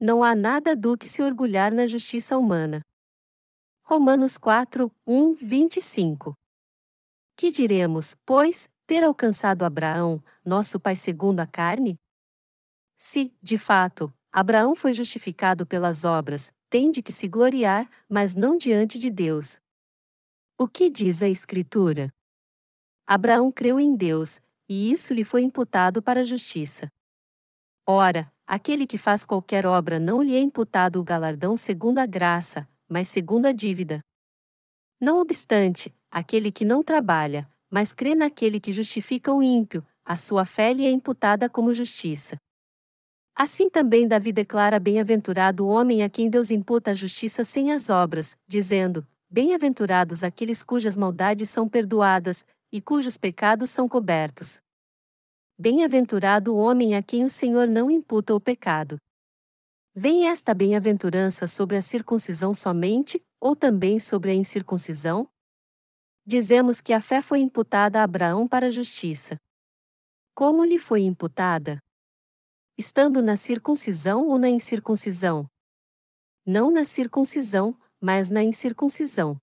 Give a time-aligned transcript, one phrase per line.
[0.00, 2.80] não há nada do que se orgulhar na justiça humana.
[3.82, 6.34] Romanos 4, 1, 25.
[7.36, 11.96] Que diremos, pois, ter alcançado Abraão, nosso pai segundo a carne?
[12.96, 18.56] Se, de fato, Abraão foi justificado pelas obras, tem de que se gloriar, mas não
[18.56, 19.58] diante de Deus.
[20.58, 22.12] O que diz a Escritura?
[23.06, 26.90] Abraão creu em Deus, e isso lhe foi imputado para a justiça.
[27.86, 32.68] Ora, aquele que faz qualquer obra não lhe é imputado o galardão segundo a graça,
[32.88, 34.00] mas segundo a dívida.
[35.00, 40.44] Não obstante, aquele que não trabalha, mas crê naquele que justifica o ímpio, a sua
[40.44, 42.36] fé lhe é imputada como justiça.
[43.34, 47.90] Assim também Davi declara bem-aventurado o homem a quem Deus imputa a justiça sem as
[47.90, 54.62] obras, dizendo: Bem-aventurados aqueles cujas maldades são perdoadas e cujos pecados são cobertos.
[55.58, 59.00] Bem-aventurado o homem a quem o Senhor não imputa o pecado.
[59.94, 65.26] Vem esta bem-aventurança sobre a circuncisão somente, ou também sobre a incircuncisão?
[66.26, 69.40] Dizemos que a fé foi imputada a Abraão para a justiça.
[70.34, 71.82] Como lhe foi imputada?
[72.76, 75.48] Estando na circuncisão ou na incircuncisão?
[76.44, 79.40] Não na circuncisão, mas na incircuncisão.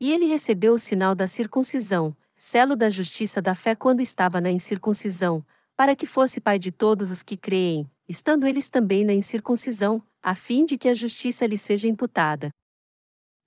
[0.00, 4.50] E ele recebeu o sinal da circuncisão, selo da justiça da fé quando estava na
[4.50, 10.02] incircuncisão, para que fosse pai de todos os que creem, estando eles também na incircuncisão,
[10.20, 12.50] a fim de que a justiça lhe seja imputada.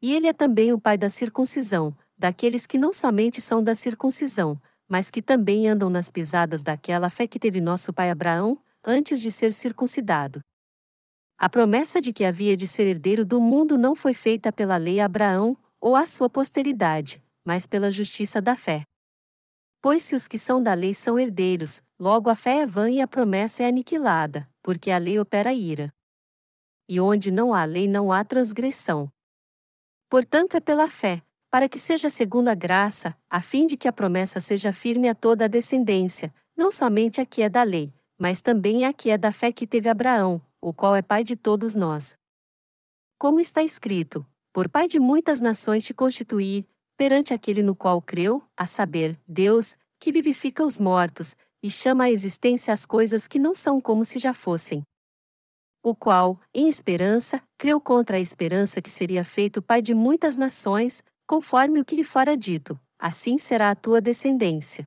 [0.02, 4.58] E ele é também o pai da circuncisão, daqueles que não somente são da circuncisão,
[4.88, 9.30] mas que também andam nas pisadas daquela fé que teve nosso pai Abraão, antes de
[9.30, 10.40] ser circuncidado.
[11.38, 15.02] A promessa de que havia de ser herdeiro do mundo não foi feita pela lei
[15.02, 18.84] a Abraão, ou à sua posteridade, mas pela justiça da fé.
[19.82, 23.00] Pois se os que são da lei são herdeiros, logo a fé é vã e
[23.00, 25.94] a promessa é aniquilada, porque a lei opera ira.
[26.90, 29.12] E onde não há lei não há transgressão.
[30.10, 33.94] Portanto é pela fé, para que seja segundo a graça, a fim de que a
[33.94, 38.42] promessa seja firme a toda a descendência, não somente a que é da lei, mas
[38.42, 41.76] também a que é da fé que teve Abraão, o qual é pai de todos
[41.76, 42.18] nós.
[43.18, 46.68] Como está escrito: por pai de muitas nações te constituir,
[46.98, 52.12] perante aquele no qual creu, a saber, Deus, que vivifica os mortos, e chama à
[52.12, 54.84] existência as coisas que não são como se já fossem.
[55.84, 61.04] O qual, em esperança, creu contra a esperança que seria feito pai de muitas nações,
[61.28, 64.84] conforme o que lhe fora dito, assim será a tua descendência.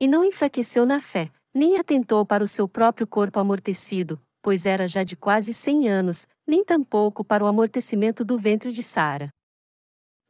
[0.00, 4.88] E não enfraqueceu na fé, nem atentou para o seu próprio corpo amortecido, pois era
[4.88, 9.28] já de quase cem anos, nem tampouco para o amortecimento do ventre de Sara.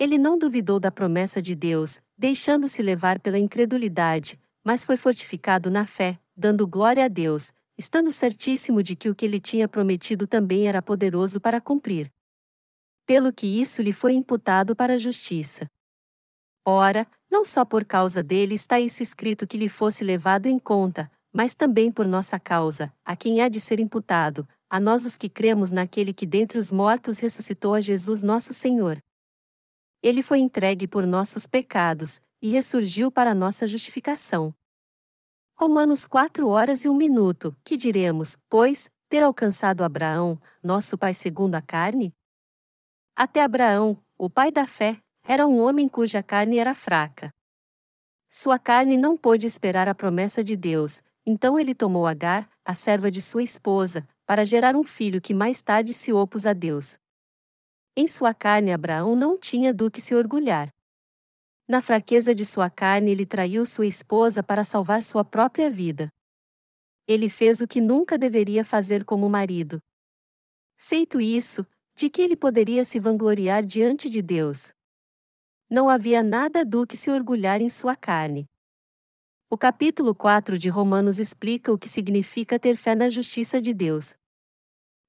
[0.03, 5.87] Ele não duvidou da promessa de Deus, deixando-se levar pela incredulidade, mas foi fortificado na
[5.87, 10.67] fé, dando glória a Deus, estando certíssimo de que o que ele tinha prometido também
[10.67, 12.11] era poderoso para cumprir.
[13.07, 15.69] Pelo que isso lhe foi imputado para a justiça.
[16.67, 21.09] Ora, não só por causa dele está isso escrito que lhe fosse levado em conta,
[21.33, 25.29] mas também por nossa causa, a quem há de ser imputado, a nós os que
[25.29, 29.01] cremos naquele que dentre os mortos ressuscitou a Jesus nosso Senhor.
[30.03, 34.53] Ele foi entregue por nossos pecados, e ressurgiu para nossa justificação.
[35.55, 41.55] Romanos 4 horas e 1 minuto, que diremos, pois, ter alcançado Abraão, nosso pai segundo
[41.55, 42.13] a carne?
[43.15, 47.33] Até Abraão, o pai da fé, era um homem cuja carne era fraca.
[48.29, 53.09] Sua carne não pôde esperar a promessa de Deus, então ele tomou Agar, a serva
[53.09, 56.99] de sua esposa, para gerar um filho que mais tarde se opôs a Deus.
[57.94, 60.70] Em sua carne, Abraão não tinha do que se orgulhar.
[61.69, 66.08] Na fraqueza de sua carne, ele traiu sua esposa para salvar sua própria vida.
[67.06, 69.78] Ele fez o que nunca deveria fazer como marido.
[70.78, 74.72] Feito isso, de que ele poderia se vangloriar diante de Deus?
[75.69, 78.47] Não havia nada do que se orgulhar em sua carne.
[79.50, 84.16] O capítulo 4 de Romanos explica o que significa ter fé na justiça de Deus.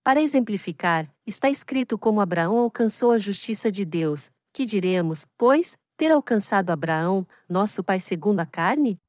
[0.03, 6.11] Para exemplificar, está escrito como Abraão alcançou a justiça de Deus, que diremos, pois, ter
[6.11, 8.99] alcançado Abraão, nosso pai segundo a carne?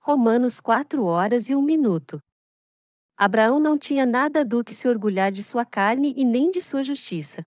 [0.00, 2.20] Romanos 4 horas e 1 minuto.
[3.16, 6.82] Abraão não tinha nada do que se orgulhar de sua carne e nem de sua
[6.82, 7.42] justiça.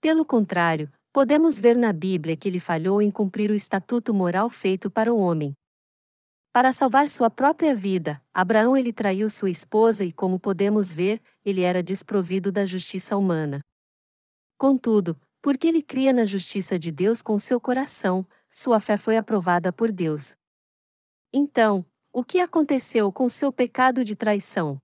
[0.00, 4.90] Pelo contrário, podemos ver na Bíblia que ele falhou em cumprir o estatuto moral feito
[4.90, 5.54] para o homem.
[6.52, 11.62] Para salvar sua própria vida, Abraão ele traiu sua esposa e como podemos ver, ele
[11.62, 13.60] era desprovido da justiça humana.
[14.58, 19.72] Contudo, porque ele cria na justiça de Deus com seu coração, sua fé foi aprovada
[19.72, 20.34] por Deus.
[21.32, 24.80] Então, o que aconteceu com seu pecado de traição?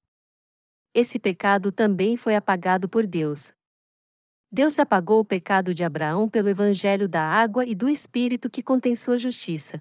[0.97, 3.53] esse pecado também foi apagado por Deus.
[4.51, 8.97] Deus apagou o pecado de Abraão pelo evangelho da água e do Espírito que contém
[8.97, 9.79] sua justiça.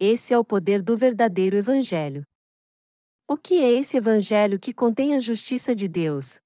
[0.00, 2.22] Esse é o poder do verdadeiro evangelho.
[3.26, 6.38] O que é esse evangelho que contém a justiça de Deus?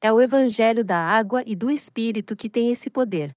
[0.00, 3.32] É o evangelho da água e do Espírito que tem esse poder.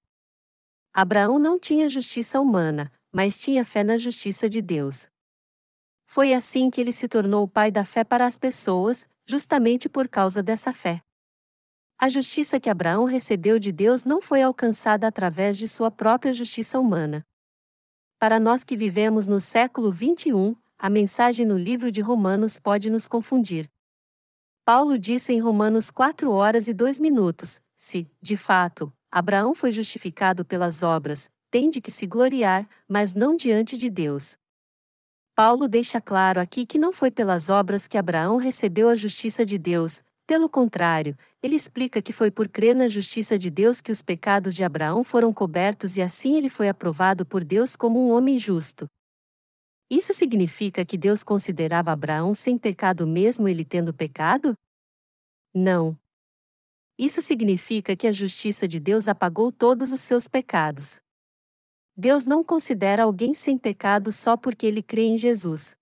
[0.94, 5.08] Abraão não tinha justiça humana, mas tinha fé na justiça de Deus.
[6.06, 10.08] Foi assim que ele se tornou o pai da fé para as pessoas, justamente por
[10.08, 11.02] causa dessa fé.
[11.98, 16.78] A justiça que Abraão recebeu de Deus não foi alcançada através de sua própria justiça
[16.78, 17.26] humana.
[18.18, 23.06] Para nós que vivemos no século 21, a mensagem no livro de Romanos pode nos
[23.06, 23.70] confundir.
[24.64, 30.46] Paulo disse em Romanos 4 horas e 2 minutos: se, de fato, Abraão foi justificado
[30.46, 34.38] pelas obras, tem de que se gloriar, mas não diante de Deus.
[35.34, 39.58] Paulo deixa claro aqui que não foi pelas obras que Abraão recebeu a justiça de
[39.58, 41.16] Deus, pelo contrário,
[41.46, 45.04] ele explica que foi por crer na justiça de Deus que os pecados de Abraão
[45.04, 48.88] foram cobertos e assim ele foi aprovado por Deus como um homem justo.
[49.88, 54.54] Isso significa que Deus considerava Abraão sem pecado mesmo ele tendo pecado?
[55.54, 55.96] Não.
[56.98, 60.96] Isso significa que a justiça de Deus apagou todos os seus pecados.
[61.96, 65.76] Deus não considera alguém sem pecado só porque ele crê em Jesus.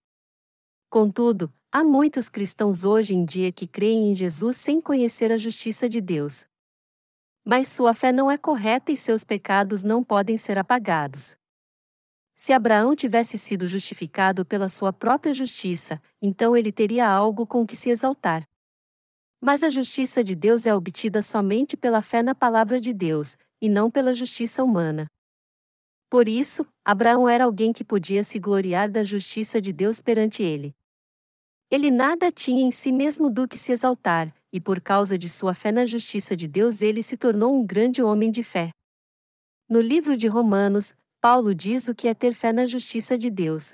[0.91, 5.89] Contudo, Há muitos cristãos hoje em dia que creem em Jesus sem conhecer a justiça
[5.89, 6.47] de Deus.
[7.45, 11.37] Mas sua fé não é correta e seus pecados não podem ser apagados.
[12.37, 17.75] Se Abraão tivesse sido justificado pela sua própria justiça, então ele teria algo com que
[17.75, 18.49] se exaltar.
[19.41, 23.69] Mas a justiça de Deus é obtida somente pela fé na palavra de Deus, e
[23.69, 25.11] não pela justiça humana.
[26.09, 30.73] Por isso, Abraão era alguém que podia se gloriar da justiça de Deus perante ele.
[31.75, 35.55] Ele nada tinha em si mesmo do que se exaltar, e por causa de sua
[35.55, 38.71] fé na justiça de Deus ele se tornou um grande homem de fé.
[39.69, 43.73] No livro de Romanos, Paulo diz o que é ter fé na justiça de Deus.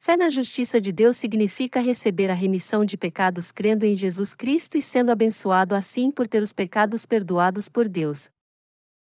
[0.00, 4.78] Fé na justiça de Deus significa receber a remissão de pecados crendo em Jesus Cristo
[4.78, 8.30] e sendo abençoado assim por ter os pecados perdoados por Deus.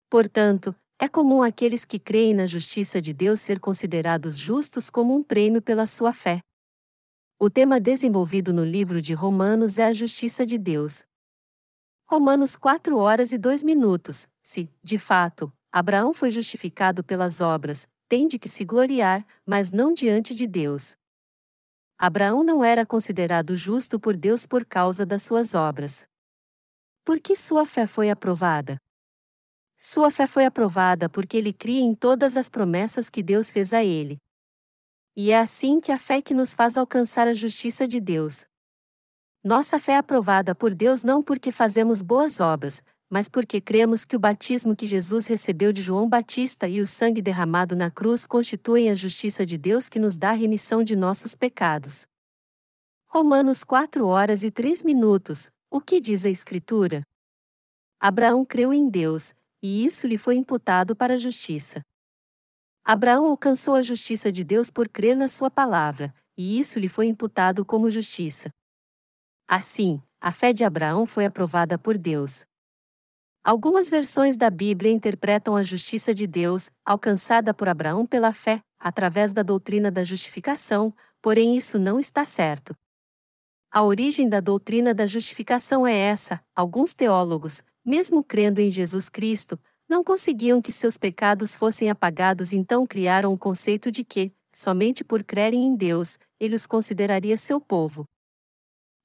[0.09, 5.21] Portanto, é comum aqueles que creem na justiça de Deus ser considerados justos como um
[5.21, 6.41] prêmio pela sua fé.
[7.37, 11.05] O tema desenvolvido no livro de Romanos é a justiça de Deus.
[12.05, 14.25] Romanos 4 horas e 2 minutos.
[14.41, 19.93] Se, de fato, Abraão foi justificado pelas obras, tem de que se gloriar, mas não
[19.93, 20.95] diante de Deus.
[21.97, 26.07] Abraão não era considerado justo por Deus por causa das suas obras.
[27.03, 28.81] Por que sua fé foi aprovada?
[29.77, 33.83] Sua fé foi aprovada porque ele cria em todas as promessas que Deus fez a
[33.83, 34.21] ele.
[35.17, 38.45] E é assim que a fé que nos faz alcançar a justiça de Deus.
[39.41, 44.15] Nossa fé é aprovada por Deus não porque fazemos boas obras, mas porque cremos que
[44.15, 48.89] o batismo que Jesus recebeu de João Batista e o sangue derramado na cruz constituem
[48.89, 52.05] a justiça de Deus que nos dá a remissão de nossos pecados.
[53.07, 55.49] Romanos 4 horas e 3 minutos.
[55.71, 57.03] O que diz a Escritura?
[58.01, 59.33] Abraão creu em Deus,
[59.63, 61.81] e isso lhe foi imputado para a justiça.
[62.87, 67.07] Abraão alcançou a justiça de Deus por crer na sua palavra, e isso lhe foi
[67.07, 68.51] imputado como justiça.
[69.47, 72.45] Assim, a fé de Abraão foi aprovada por Deus.
[73.43, 79.33] Algumas versões da Bíblia interpretam a justiça de Deus, alcançada por Abraão pela fé, através
[79.33, 82.75] da doutrina da justificação, porém isso não está certo.
[83.71, 89.59] A origem da doutrina da justificação é essa: alguns teólogos, mesmo crendo em Jesus Cristo,
[89.87, 95.23] não conseguiam que seus pecados fossem apagados, então criaram o conceito de que, somente por
[95.23, 98.05] crerem em Deus, ele os consideraria seu povo.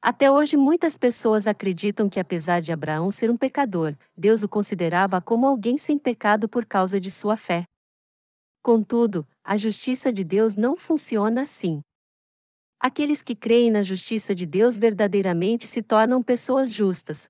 [0.03, 5.21] Até hoje, muitas pessoas acreditam que, apesar de Abraão ser um pecador, Deus o considerava
[5.21, 7.65] como alguém sem pecado por causa de sua fé.
[8.63, 11.83] Contudo, a justiça de Deus não funciona assim.
[12.79, 17.29] Aqueles que creem na justiça de Deus verdadeiramente se tornam pessoas justas,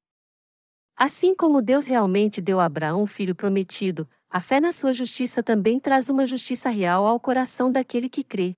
[1.03, 5.43] Assim como Deus realmente deu a Abraão o filho prometido, a fé na sua justiça
[5.43, 8.53] também traz uma justiça real ao coração daquele que crê.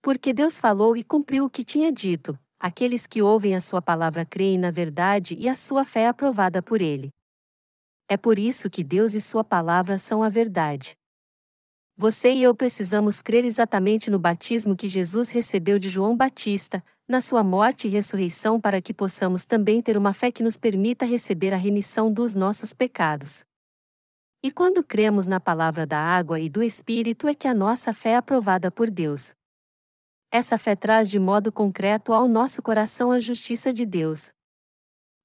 [0.00, 4.24] Porque Deus falou e cumpriu o que tinha dito, aqueles que ouvem a sua palavra
[4.24, 7.10] creem na verdade e a sua fé é aprovada por ele.
[8.08, 10.94] É por isso que Deus e sua palavra são a verdade.
[11.96, 16.80] Você e eu precisamos crer exatamente no batismo que Jesus recebeu de João Batista,
[17.10, 21.04] na sua morte e ressurreição para que possamos também ter uma fé que nos permita
[21.04, 23.44] receber a remissão dos nossos pecados.
[24.40, 28.10] E quando cremos na palavra da água e do Espírito é que a nossa fé
[28.10, 29.34] é aprovada por Deus.
[30.30, 34.32] Essa fé traz de modo concreto ao nosso coração a justiça de Deus.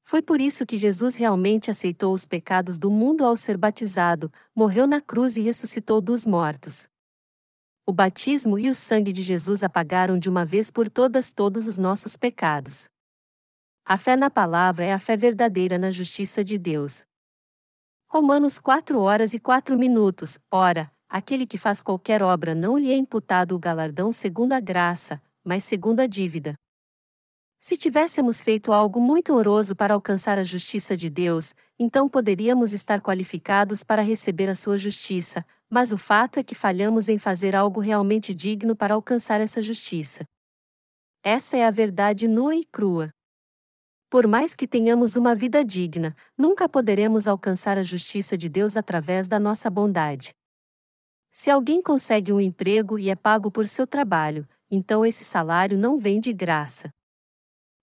[0.03, 4.87] Foi por isso que Jesus realmente aceitou os pecados do mundo ao ser batizado, morreu
[4.87, 6.89] na cruz e ressuscitou dos mortos.
[7.87, 11.77] O batismo e o sangue de Jesus apagaram de uma vez por todas todos os
[11.77, 12.89] nossos pecados.
[13.85, 17.05] A fé na palavra é a fé verdadeira na justiça de Deus.
[18.07, 20.39] Romanos 4 horas e 4 minutos.
[20.49, 25.21] Ora, aquele que faz qualquer obra não lhe é imputado o galardão segundo a graça,
[25.43, 26.55] mas segundo a dívida.
[27.59, 32.99] Se tivéssemos feito algo muito honroso para alcançar a justiça de Deus, então poderíamos estar
[32.99, 37.79] qualificados para receber a sua justiça, mas o fato é que falhamos em fazer algo
[37.79, 40.25] realmente digno para alcançar essa justiça.
[41.23, 43.09] Essa é a verdade nua e crua.
[44.09, 49.27] Por mais que tenhamos uma vida digna, nunca poderemos alcançar a justiça de Deus através
[49.27, 50.33] da nossa bondade.
[51.31, 55.97] Se alguém consegue um emprego e é pago por seu trabalho, então esse salário não
[55.97, 56.89] vem de graça.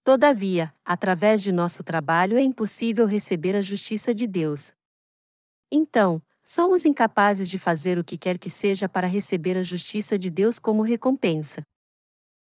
[0.04, 4.72] Todavia, através de nosso trabalho é impossível receber a justiça de Deus.
[5.70, 10.30] Então, somos incapazes de fazer o que quer que seja para receber a justiça de
[10.30, 11.62] Deus como recompensa.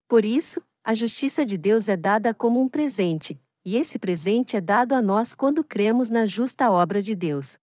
[0.09, 4.61] Por isso, a justiça de Deus é dada como um presente, e esse presente é
[4.61, 7.59] dado a nós quando cremos na justa obra de Deus.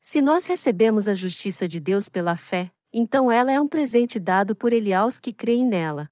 [0.00, 4.54] Se nós recebemos a justiça de Deus pela fé, então ela é um presente dado
[4.54, 6.10] por Ele aos que creem nela.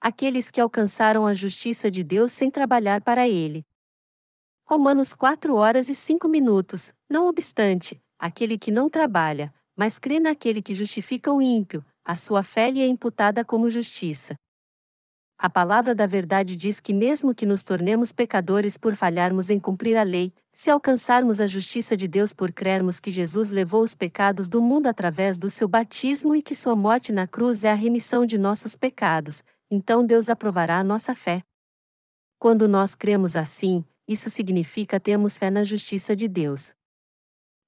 [0.00, 3.66] Aqueles que alcançaram a justiça de Deus sem trabalhar para Ele.
[4.64, 6.92] Romanos 4 horas e 5 minutos.
[7.08, 12.42] Não obstante, aquele que não trabalha, mas crê naquele que justifica o ímpio, a sua
[12.42, 14.34] fé lhe é imputada como justiça.
[15.40, 19.96] A palavra da verdade diz que, mesmo que nos tornemos pecadores por falharmos em cumprir
[19.96, 24.48] a lei, se alcançarmos a justiça de Deus por crermos que Jesus levou os pecados
[24.48, 28.26] do mundo através do seu batismo e que sua morte na cruz é a remissão
[28.26, 31.44] de nossos pecados, então Deus aprovará a nossa fé.
[32.36, 36.74] Quando nós cremos assim, isso significa termos fé na justiça de Deus.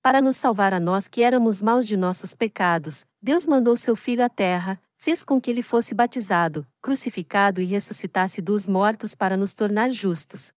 [0.03, 4.25] Para nos salvar a nós que éramos maus de nossos pecados, Deus mandou seu Filho
[4.25, 9.53] à terra, fez com que ele fosse batizado, crucificado e ressuscitasse dos mortos para nos
[9.53, 10.55] tornar justos.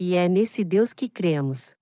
[0.00, 1.74] E é nesse Deus que cremos.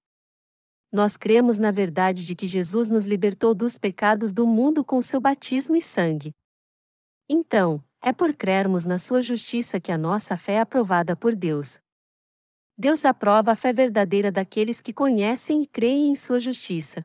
[0.92, 5.20] Nós cremos na verdade de que Jesus nos libertou dos pecados do mundo com seu
[5.20, 6.32] batismo e sangue.
[7.28, 11.78] Então, é por crermos na sua justiça que a nossa fé é aprovada por Deus.
[12.78, 17.02] Deus aprova a fé verdadeira daqueles que conhecem e creem em sua justiça.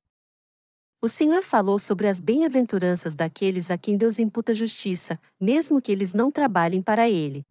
[1.02, 6.14] O Senhor falou sobre as bem-aventuranças daqueles a quem Deus imputa justiça, mesmo que eles
[6.14, 7.46] não trabalhem para ele.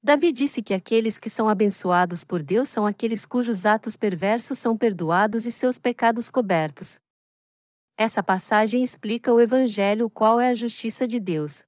[0.00, 4.76] Davi disse que aqueles que são abençoados por Deus são aqueles cujos atos perversos são
[4.76, 7.00] perdoados e seus pecados cobertos.
[7.96, 11.64] Essa passagem explica o Evangelho, qual é a justiça de Deus.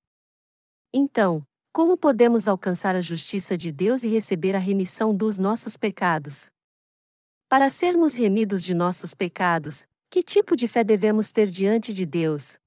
[0.93, 1.45] Então,
[1.77, 6.47] como podemos alcançar a justiça de Deus e receber a remissão dos nossos pecados?
[7.51, 12.59] Para sermos remidos de nossos pecados, que tipo de fé devemos ter diante de Deus?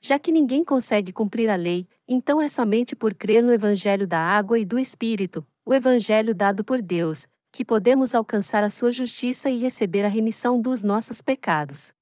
[0.00, 4.20] Já que ninguém consegue cumprir a lei, então é somente por crer no Evangelho da
[4.20, 9.50] água e do Espírito, o Evangelho dado por Deus, que podemos alcançar a sua justiça
[9.50, 11.92] e receber a remissão dos nossos pecados.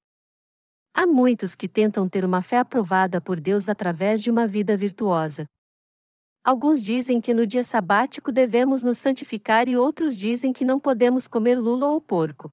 [0.93, 5.47] Há muitos que tentam ter uma fé aprovada por Deus através de uma vida virtuosa.
[6.43, 11.27] Alguns dizem que no dia sabático devemos nos santificar e outros dizem que não podemos
[11.27, 12.51] comer lula ou porco.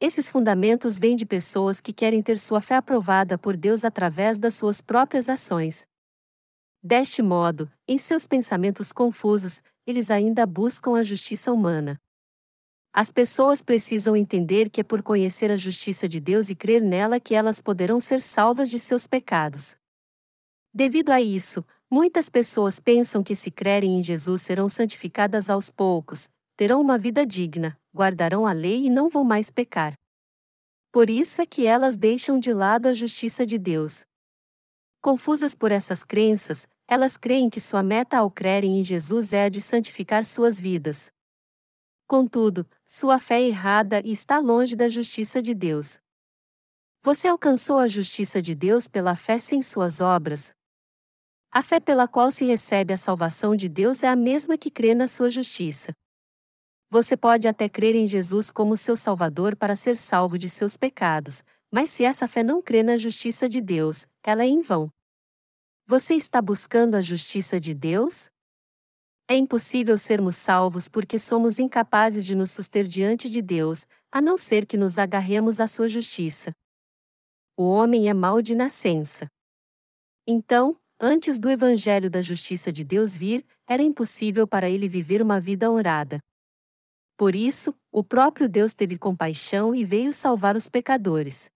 [0.00, 4.54] Esses fundamentos vêm de pessoas que querem ter sua fé aprovada por Deus através das
[4.54, 5.88] suas próprias ações.
[6.80, 12.00] Deste modo, em seus pensamentos confusos, eles ainda buscam a justiça humana.
[12.92, 17.18] As pessoas precisam entender que é por conhecer a justiça de Deus e crer nela
[17.18, 19.76] que elas poderão ser salvas de seus pecados.
[20.72, 21.64] Devido a isso,
[21.96, 27.24] Muitas pessoas pensam que se crerem em Jesus serão santificadas aos poucos, terão uma vida
[27.24, 29.94] digna, guardarão a lei e não vão mais pecar.
[30.90, 34.04] Por isso é que elas deixam de lado a justiça de Deus.
[35.00, 39.48] Confusas por essas crenças, elas creem que sua meta ao crerem em Jesus é a
[39.48, 41.12] de santificar suas vidas.
[42.08, 46.00] Contudo, sua fé é errada e está longe da justiça de Deus.
[47.04, 50.56] Você alcançou a justiça de Deus pela fé sem suas obras,
[51.56, 54.92] a fé pela qual se recebe a salvação de Deus é a mesma que crê
[54.92, 55.92] na sua justiça.
[56.90, 61.44] Você pode até crer em Jesus como seu Salvador para ser salvo de seus pecados,
[61.72, 64.90] mas se essa fé não crê na justiça de Deus, ela é em vão.
[65.86, 68.28] Você está buscando a justiça de Deus?
[69.28, 74.36] É impossível sermos salvos porque somos incapazes de nos suster diante de Deus, a não
[74.36, 76.50] ser que nos agarremos à sua justiça.
[77.56, 79.28] O homem é mau de nascença.
[80.26, 85.40] Então, antes do evangelho da justiça de Deus vir, era impossível para ele viver uma
[85.40, 86.18] vida honrada.
[87.16, 91.50] Por isso, o próprio Deus teve compaixão e veio salvar os pecadores.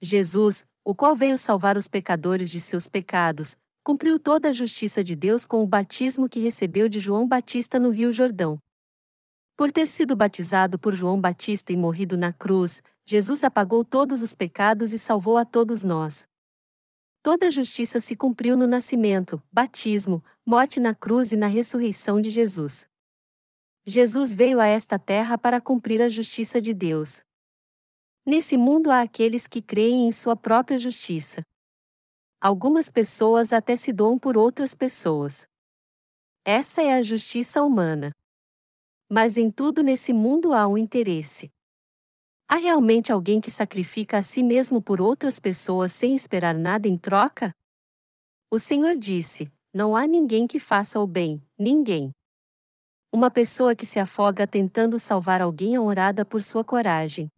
[0.00, 5.14] Jesus, o qual veio salvar os pecadores de seus pecados, cumpriu toda a justiça de
[5.14, 8.58] Deus com o batismo que recebeu de João Batista no Rio Jordão.
[9.56, 14.34] Por ter sido batizado por João Batista e morrido na cruz, Jesus apagou todos os
[14.34, 16.28] pecados e salvou a todos nós.
[17.26, 22.30] Toda a justiça se cumpriu no nascimento, batismo, morte na cruz e na ressurreição de
[22.30, 22.88] Jesus.
[23.84, 27.24] Jesus veio a esta terra para cumprir a justiça de Deus.
[28.24, 31.42] Nesse mundo há aqueles que creem em sua própria justiça.
[32.40, 35.48] Algumas pessoas até se doam por outras pessoas.
[36.44, 38.12] Essa é a justiça humana.
[39.10, 41.50] Mas em tudo nesse mundo há um interesse.
[42.48, 46.96] Há realmente alguém que sacrifica a si mesmo por outras pessoas sem esperar nada em
[46.96, 47.52] troca?
[48.48, 52.12] O Senhor disse: Não há ninguém que faça o bem, ninguém.
[53.12, 57.28] Uma pessoa que se afoga tentando salvar alguém é honrada por sua coragem.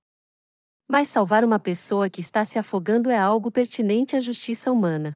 [0.86, 5.12] Mas salvar uma pessoa que está se afogando é algo pertinente à justiça humana.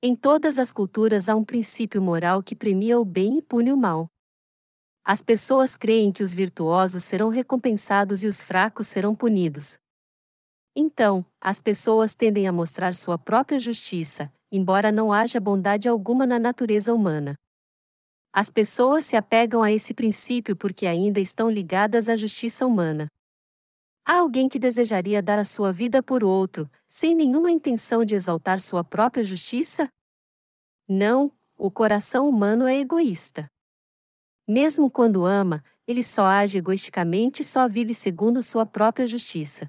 [0.00, 3.76] Em todas as culturas há um princípio moral que premia o bem e pune o
[3.76, 4.08] mal.
[5.06, 9.78] As pessoas creem que os virtuosos serão recompensados e os fracos serão punidos.
[10.74, 16.38] Então, as pessoas tendem a mostrar sua própria justiça, embora não haja bondade alguma na
[16.38, 17.34] natureza humana.
[18.32, 23.06] As pessoas se apegam a esse princípio porque ainda estão ligadas à justiça humana.
[24.06, 28.58] Há alguém que desejaria dar a sua vida por outro, sem nenhuma intenção de exaltar
[28.58, 29.88] sua própria justiça?
[30.88, 33.48] Não, o coração humano é egoísta.
[34.46, 39.66] Mesmo quando ama, ele só age egoisticamente e só vive segundo sua própria justiça.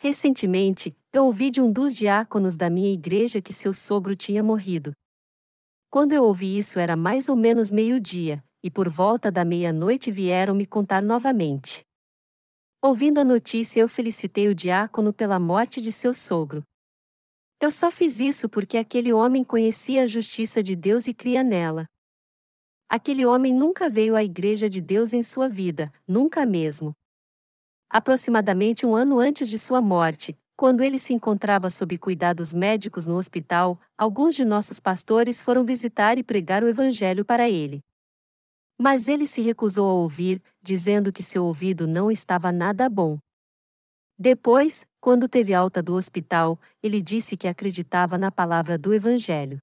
[0.00, 4.92] Recentemente, eu ouvi de um dos diáconos da minha igreja que seu sogro tinha morrido.
[5.90, 10.54] Quando eu ouvi isso era mais ou menos meio-dia, e por volta da meia-noite vieram
[10.54, 11.82] me contar novamente.
[12.82, 16.62] Ouvindo a notícia, eu felicitei o diácono pela morte de seu sogro.
[17.60, 21.86] Eu só fiz isso porque aquele homem conhecia a justiça de Deus e cria nela.
[22.90, 26.94] Aquele homem nunca veio à Igreja de Deus em sua vida, nunca mesmo.
[27.90, 33.16] Aproximadamente um ano antes de sua morte, quando ele se encontrava sob cuidados médicos no
[33.16, 37.84] hospital, alguns de nossos pastores foram visitar e pregar o Evangelho para ele.
[38.78, 43.18] Mas ele se recusou a ouvir, dizendo que seu ouvido não estava nada bom.
[44.18, 49.60] Depois, quando teve alta do hospital, ele disse que acreditava na palavra do Evangelho.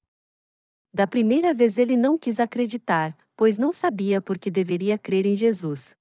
[0.96, 5.36] Da primeira vez ele não quis acreditar, pois não sabia por que deveria crer em
[5.36, 5.94] Jesus.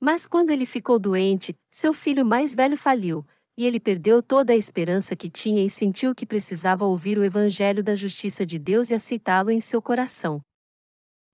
[0.00, 3.24] Mas quando ele ficou doente, seu filho mais velho faliu,
[3.56, 7.80] e ele perdeu toda a esperança que tinha e sentiu que precisava ouvir o Evangelho
[7.80, 10.40] da justiça de Deus e aceitá-lo em seu coração.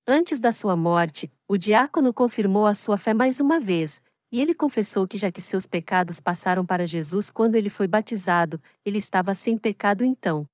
[0.07, 4.52] Antes da sua morte, o diácono confirmou a sua fé mais uma vez, e ele
[4.52, 9.35] confessou que, já que seus pecados passaram para Jesus quando ele foi batizado, ele estava
[9.35, 10.46] sem pecado então.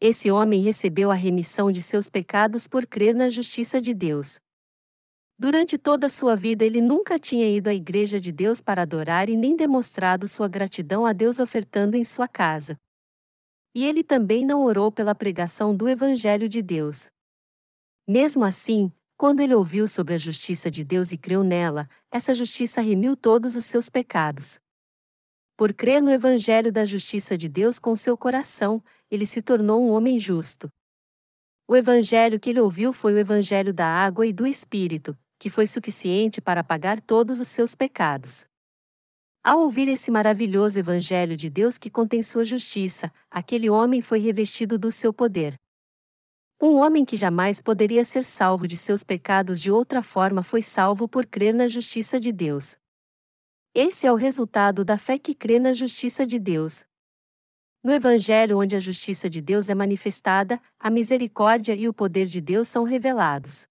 [0.00, 4.38] Esse homem recebeu a remissão de seus pecados por crer na justiça de Deus.
[5.36, 9.28] Durante toda a sua vida ele nunca tinha ido à Igreja de Deus para adorar
[9.28, 12.76] e nem demonstrado sua gratidão a Deus ofertando em sua casa.
[13.74, 17.06] E ele também não orou pela pregação do Evangelho de Deus.
[18.06, 22.80] Mesmo assim, quando ele ouviu sobre a justiça de Deus e creu nela, essa justiça
[22.80, 24.60] remiu todos os seus pecados.
[25.56, 29.90] Por crer no Evangelho da justiça de Deus com seu coração, ele se tornou um
[29.90, 30.68] homem justo.
[31.66, 35.66] O Evangelho que ele ouviu foi o Evangelho da água e do Espírito, que foi
[35.66, 38.46] suficiente para pagar todos os seus pecados.
[39.44, 44.78] Ao ouvir esse maravilhoso Evangelho de Deus que contém sua justiça, aquele homem foi revestido
[44.78, 45.54] do seu poder.
[46.60, 51.08] Um homem que jamais poderia ser salvo de seus pecados de outra forma foi salvo
[51.08, 52.76] por crer na justiça de Deus.
[53.72, 56.84] Esse é o resultado da fé que crê na justiça de Deus.
[57.82, 62.40] No Evangelho, onde a justiça de Deus é manifestada, a misericórdia e o poder de
[62.40, 63.68] Deus são revelados.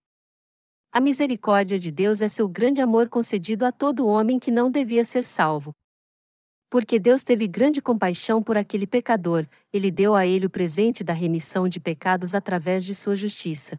[0.92, 5.04] A misericórdia de Deus é seu grande amor concedido a todo homem que não devia
[5.04, 5.74] ser salvo.
[6.70, 11.14] Porque Deus teve grande compaixão por aquele pecador, ele deu a ele o presente da
[11.14, 13.78] remissão de pecados através de sua justiça.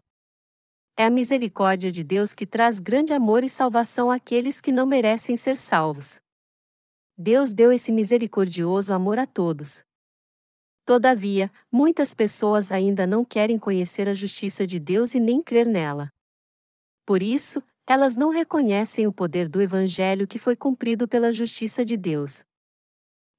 [0.95, 5.35] É a misericórdia de Deus que traz grande amor e salvação àqueles que não merecem
[5.35, 6.19] ser salvos.
[7.17, 9.83] Deus deu esse misericordioso amor a todos.
[10.89, 16.09] Todavia, muitas pessoas ainda não querem conhecer a justiça de Deus e nem crer nela.
[17.05, 21.95] Por isso, elas não reconhecem o poder do Evangelho que foi cumprido pela justiça de
[21.95, 22.43] Deus.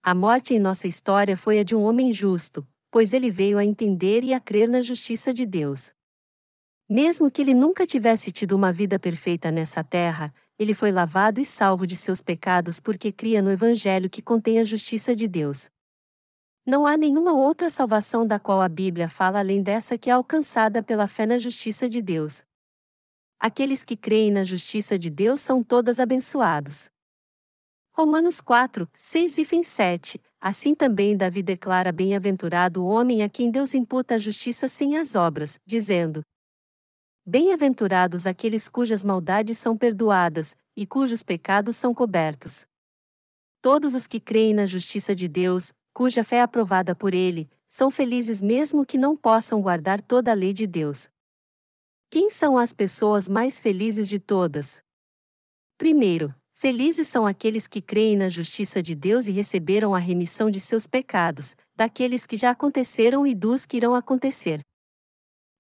[0.01, 3.65] A morte em nossa história foi a de um homem justo, pois ele veio a
[3.65, 5.93] entender e a crer na justiça de Deus.
[6.89, 11.45] Mesmo que ele nunca tivesse tido uma vida perfeita nessa terra, ele foi lavado e
[11.45, 15.69] salvo de seus pecados porque cria no Evangelho que contém a justiça de Deus.
[16.67, 20.83] Não há nenhuma outra salvação da qual a Bíblia fala além dessa que é alcançada
[20.83, 22.45] pela fé na justiça de Deus.
[23.39, 26.91] Aqueles que creem na justiça de Deus são todas abençoados.
[27.93, 33.75] Romanos 4, 6 e 7 Assim também Davi declara bem-aventurado o homem a quem Deus
[33.75, 36.23] imputa a justiça sem as obras, dizendo:
[37.27, 42.67] Bem-aventurados aqueles cujas maldades são perdoadas, e cujos pecados são cobertos.
[43.61, 47.91] Todos os que creem na justiça de Deus, cuja fé é aprovada por Ele, são
[47.91, 51.11] felizes mesmo que não possam guardar toda a lei de Deus.
[52.09, 54.83] Quem são as pessoas mais felizes de todas?
[55.77, 60.59] Primeiro, felizes são aqueles que creem na justiça de Deus e receberam a remissão de
[60.59, 64.63] seus pecados, daqueles que já aconteceram e dos que irão acontecer.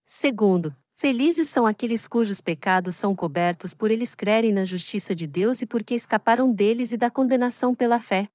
[0.06, 5.60] Segundo, Felizes são aqueles cujos pecados são cobertos por eles crerem na justiça de Deus
[5.60, 8.26] e porque escaparam deles e da condenação pela fé.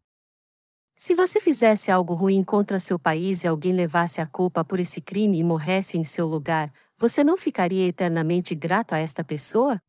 [0.98, 5.02] Se você fizesse algo ruim contra seu país e alguém levasse a culpa por esse
[5.02, 9.80] crime e morresse em seu lugar, você não ficaria eternamente grato a esta pessoa?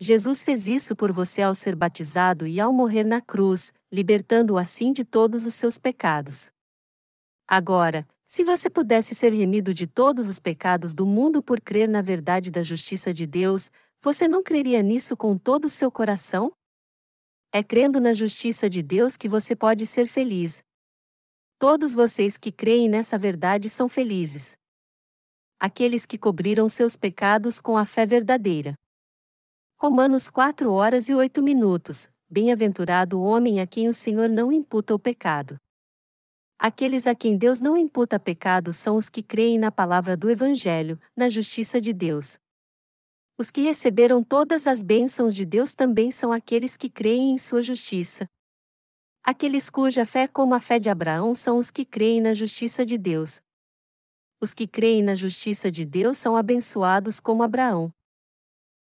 [0.00, 4.90] Jesus fez isso por você ao ser batizado e ao morrer na cruz, libertando-o assim
[4.90, 6.50] de todos os seus pecados.
[7.46, 12.02] Agora, se você pudesse ser remido de todos os pecados do mundo por crer na
[12.02, 13.70] verdade da justiça de Deus,
[14.02, 16.52] você não creria nisso com todo o seu coração?
[17.52, 20.62] É crendo na justiça de Deus que você pode ser feliz.
[21.58, 24.56] Todos vocês que creem nessa verdade são felizes.
[25.58, 28.74] Aqueles que cobriram seus pecados com a fé verdadeira.
[29.78, 32.10] Romanos 4 horas e 8 minutos.
[32.28, 35.56] Bem-aventurado o homem a quem o Senhor não imputa o pecado.
[36.58, 40.98] Aqueles a quem Deus não imputa pecado são os que creem na palavra do Evangelho,
[41.14, 42.38] na justiça de Deus.
[43.38, 47.62] Os que receberam todas as bênçãos de Deus também são aqueles que creem em sua
[47.62, 48.26] justiça.
[49.22, 52.96] Aqueles cuja fé como a fé de Abraão são os que creem na justiça de
[52.96, 53.40] Deus.
[54.40, 57.92] Os que creem na justiça de Deus são abençoados como Abraão.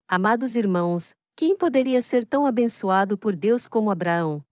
[0.07, 4.43] Amados irmãos, quem poderia ser tão abençoado por Deus como Abraão?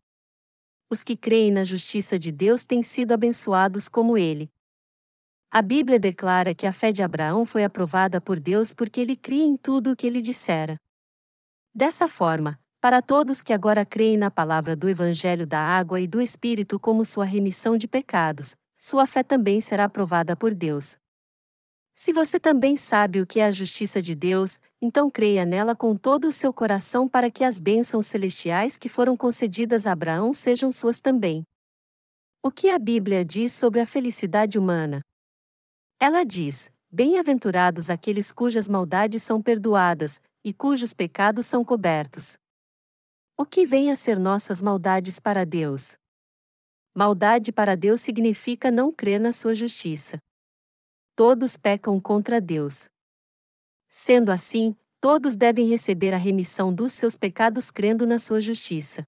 [0.94, 4.53] os que creem na justiça de Deus têm sido abençoados como ele.
[5.56, 9.46] A Bíblia declara que a fé de Abraão foi aprovada por Deus porque ele cria
[9.46, 10.78] em tudo o que ele dissera.
[11.76, 16.20] Dessa forma, para todos que agora creem na palavra do Evangelho da Água e do
[16.20, 20.98] Espírito como sua remissão de pecados, sua fé também será aprovada por Deus.
[21.94, 25.96] Se você também sabe o que é a justiça de Deus, então creia nela com
[25.96, 30.72] todo o seu coração para que as bênçãos celestiais que foram concedidas a Abraão sejam
[30.72, 31.44] suas também.
[32.42, 35.04] O que a Bíblia diz sobre a felicidade humana?
[36.04, 42.38] Ela diz: Bem-aventurados aqueles cujas maldades são perdoadas e cujos pecados são cobertos.
[43.38, 45.96] O que vem a ser nossas maldades para Deus?
[46.94, 50.20] Maldade para Deus significa não crer na sua justiça
[51.16, 52.90] todos pecam contra Deus.
[53.88, 59.04] Sendo assim, todos devem receber a remissão dos seus pecados crendo na sua justiça.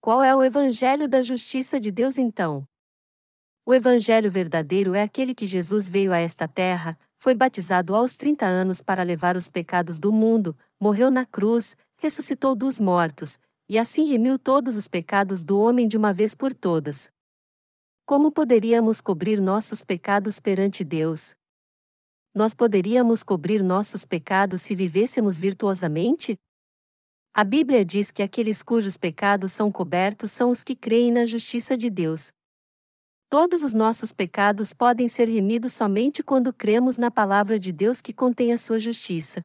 [0.00, 2.67] Qual é o Evangelho da justiça de Deus então?
[3.68, 8.46] O Evangelho verdadeiro é aquele que Jesus veio a esta terra, foi batizado aos 30
[8.46, 14.06] anos para levar os pecados do mundo, morreu na cruz, ressuscitou dos mortos, e assim
[14.06, 17.12] remiu todos os pecados do homem de uma vez por todas.
[18.06, 21.34] Como poderíamos cobrir nossos pecados perante Deus?
[22.34, 26.38] Nós poderíamos cobrir nossos pecados se vivêssemos virtuosamente?
[27.34, 31.76] A Bíblia diz que aqueles cujos pecados são cobertos são os que creem na justiça
[31.76, 32.32] de Deus.
[33.30, 38.14] Todos os nossos pecados podem ser remidos somente quando cremos na palavra de Deus que
[38.14, 39.42] contém a sua justiça.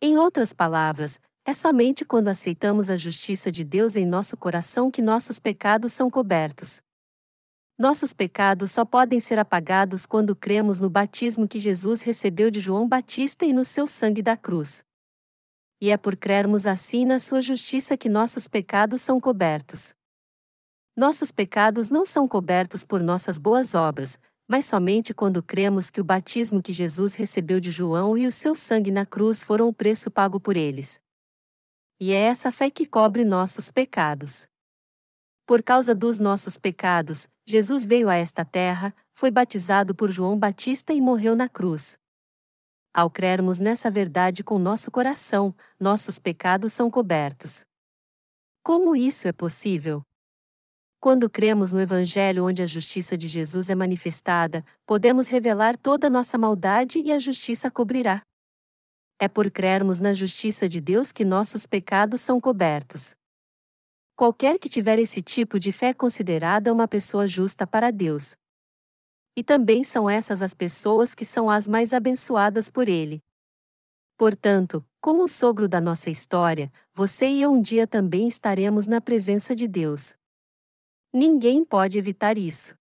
[0.00, 5.02] Em outras palavras, é somente quando aceitamos a justiça de Deus em nosso coração que
[5.02, 6.80] nossos pecados são cobertos.
[7.78, 12.88] Nossos pecados só podem ser apagados quando cremos no batismo que Jesus recebeu de João
[12.88, 14.82] Batista e no seu sangue da cruz.
[15.78, 19.94] E é por crermos assim na sua justiça que nossos pecados são cobertos.
[20.98, 26.04] Nossos pecados não são cobertos por nossas boas obras, mas somente quando cremos que o
[26.04, 30.10] batismo que Jesus recebeu de João e o seu sangue na cruz foram o preço
[30.10, 31.00] pago por eles.
[32.00, 34.48] E é essa fé que cobre nossos pecados.
[35.46, 40.92] Por causa dos nossos pecados, Jesus veio a esta terra, foi batizado por João Batista
[40.92, 41.96] e morreu na cruz.
[42.92, 47.64] Ao crermos nessa verdade com nosso coração, nossos pecados são cobertos.
[48.64, 50.02] Como isso é possível?
[51.00, 56.36] Quando cremos no Evangelho onde a justiça de Jesus é manifestada, podemos revelar toda nossa
[56.36, 58.20] maldade e a justiça cobrirá.
[59.16, 63.14] É por crermos na justiça de Deus que nossos pecados são cobertos.
[64.16, 68.36] Qualquer que tiver esse tipo de fé é considerada uma pessoa justa para Deus.
[69.36, 73.22] E também são essas as pessoas que são as mais abençoadas por Ele.
[74.16, 79.00] Portanto, como o sogro da nossa história, você e eu um dia também estaremos na
[79.00, 80.17] presença de Deus.
[81.12, 82.74] Ninguém pode evitar isso.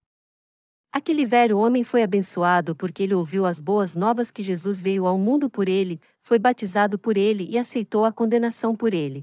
[0.91, 5.17] Aquele velho homem foi abençoado porque ele ouviu as boas novas que Jesus veio ao
[5.17, 9.21] mundo por ele, foi batizado por ele e aceitou a condenação por ele.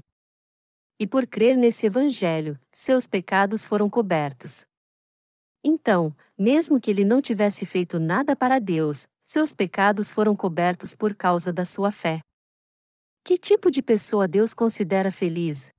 [0.99, 4.65] E por crer nesse evangelho, seus pecados foram cobertos.
[5.63, 11.13] Então, mesmo que ele não tivesse feito nada para Deus, seus pecados foram cobertos por
[11.13, 12.21] causa da sua fé.
[13.23, 15.74] Que tipo de pessoa Deus considera feliz?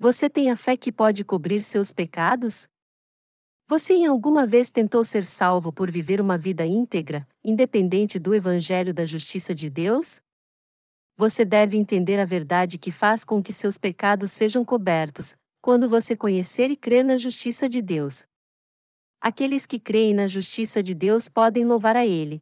[0.00, 2.68] Você tem a fé que pode cobrir seus pecados?
[3.66, 8.94] Você em alguma vez tentou ser salvo por viver uma vida íntegra, independente do Evangelho
[8.94, 10.20] da Justiça de Deus?
[11.16, 16.16] Você deve entender a verdade que faz com que seus pecados sejam cobertos, quando você
[16.16, 18.24] conhecer e crer na justiça de Deus.
[19.20, 22.40] Aqueles que creem na justiça de Deus podem louvar a Ele.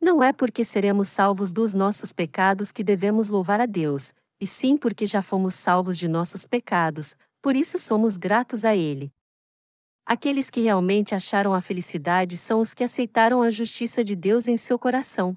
[0.00, 4.76] Não é porque seremos salvos dos nossos pecados que devemos louvar a Deus, e sim
[4.76, 9.08] porque já fomos salvos de nossos pecados, por isso somos gratos a Ele.
[10.04, 14.56] Aqueles que realmente acharam a felicidade são os que aceitaram a justiça de Deus em
[14.56, 15.36] seu coração.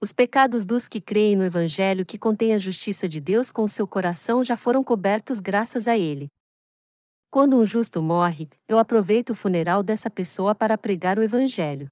[0.00, 3.86] Os pecados dos que creem no Evangelho que contém a justiça de Deus com seu
[3.86, 6.28] coração já foram cobertos graças a ele.
[7.30, 11.90] Quando um justo morre, eu aproveito o funeral dessa pessoa para pregar o Evangelho.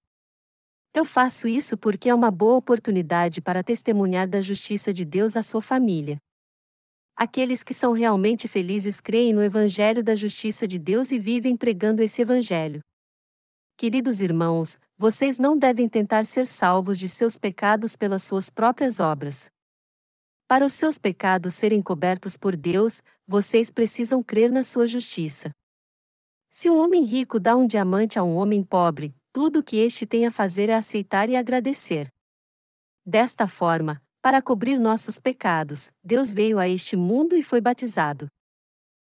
[0.97, 5.43] Eu faço isso porque é uma boa oportunidade para testemunhar da justiça de Deus à
[5.43, 6.17] sua família.
[7.15, 12.03] Aqueles que são realmente felizes creem no Evangelho da justiça de Deus e vivem pregando
[12.03, 12.81] esse Evangelho.
[13.77, 19.51] Queridos irmãos, vocês não devem tentar ser salvos de seus pecados pelas suas próprias obras.
[20.49, 25.51] Para os seus pecados serem cobertos por Deus, vocês precisam crer na sua justiça.
[26.51, 30.07] Se um homem rico dá um diamante a um homem pobre, tudo o que este
[30.07, 32.11] tem a fazer é aceitar e agradecer.
[33.05, 38.29] Desta forma, para cobrir nossos pecados, Deus veio a este mundo e foi batizado.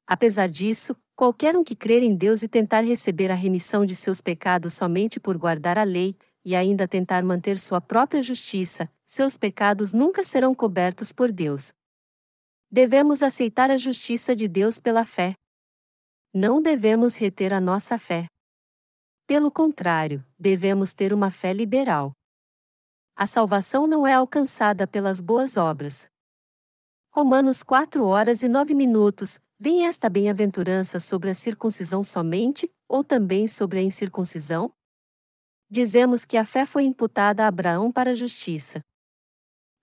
[0.09, 4.21] Apesar disso, Qualquer um que crer em Deus e tentar receber a remissão de seus
[4.21, 9.93] pecados somente por guardar a lei, e ainda tentar manter sua própria justiça, seus pecados
[9.93, 11.73] nunca serão cobertos por Deus.
[12.71, 15.35] Devemos aceitar a justiça de Deus pela fé.
[16.33, 18.29] Não devemos reter a nossa fé.
[19.29, 22.13] Pelo contrário, devemos ter uma fé liberal.
[23.15, 26.09] A salvação não é alcançada pelas boas obras.
[27.11, 33.47] Romanos 4 horas e 9 minutos, Vem esta bem-aventurança sobre a circuncisão somente, ou também
[33.47, 34.73] sobre a incircuncisão?
[35.69, 38.81] Dizemos que a fé foi imputada a Abraão para a justiça.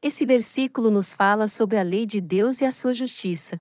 [0.02, 3.58] Esse versículo nos fala sobre a lei de Deus e a sua justiça.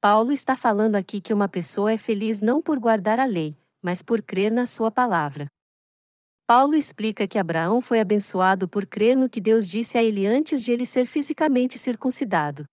[0.00, 4.02] Paulo está falando aqui que uma pessoa é feliz não por guardar a lei, mas
[4.02, 5.46] por crer na sua palavra.
[6.46, 10.64] Paulo explica que Abraão foi abençoado por crer no que Deus disse a ele antes
[10.64, 12.64] de ele ser fisicamente circuncidado.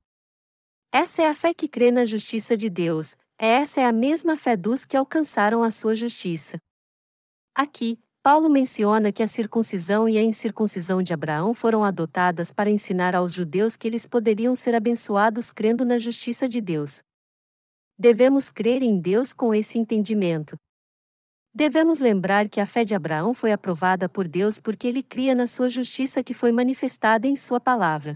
[0.92, 4.58] Essa é a fé que crê na justiça de Deus, essa é a mesma fé
[4.58, 6.58] dos que alcançaram a sua justiça.
[7.54, 13.16] Aqui, Paulo menciona que a circuncisão e a incircuncisão de Abraão foram adotadas para ensinar
[13.16, 17.00] aos judeus que eles poderiam ser abençoados crendo na justiça de Deus.
[17.98, 20.58] Devemos crer em Deus com esse entendimento.
[21.60, 25.48] Devemos lembrar que a fé de Abraão foi aprovada por Deus porque ele cria na
[25.48, 28.14] sua justiça que foi manifestada em sua palavra.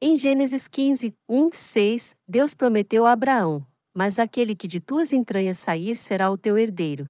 [0.00, 5.58] Em Gênesis 15, 1, 6, Deus prometeu a Abraão: Mas aquele que de tuas entranhas
[5.58, 7.06] sair será o teu herdeiro.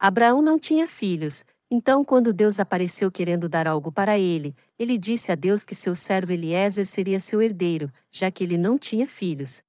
[0.00, 5.30] Abraão não tinha filhos, então, quando Deus apareceu querendo dar algo para ele, ele disse
[5.30, 9.62] a Deus que seu servo Eliezer seria seu herdeiro, já que ele não tinha filhos.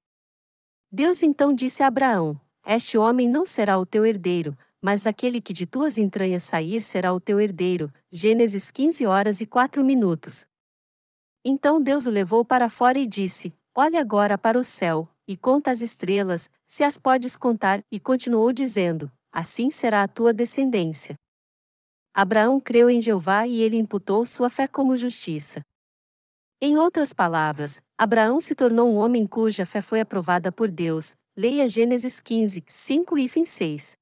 [0.91, 5.53] Deus então disse a Abraão: Este homem não será o teu herdeiro, mas aquele que
[5.53, 7.93] de tuas entranhas sair será o teu herdeiro.
[8.11, 10.47] Gênesis 15 horas e 4 minutos.
[11.43, 15.69] Então Deus o levou para fora e disse: Olhe agora para o céu, e conta
[15.69, 21.15] as estrelas, se as podes contar, e continuou dizendo: Assim será a tua descendência.
[22.13, 25.61] Abraão creu em Jeová e ele imputou sua fé como justiça.
[26.61, 31.15] Em outras palavras, Abraão se tornou um homem cuja fé foi aprovada por Deus.
[31.37, 33.97] Leia Gênesis 15, 5 e fim 6.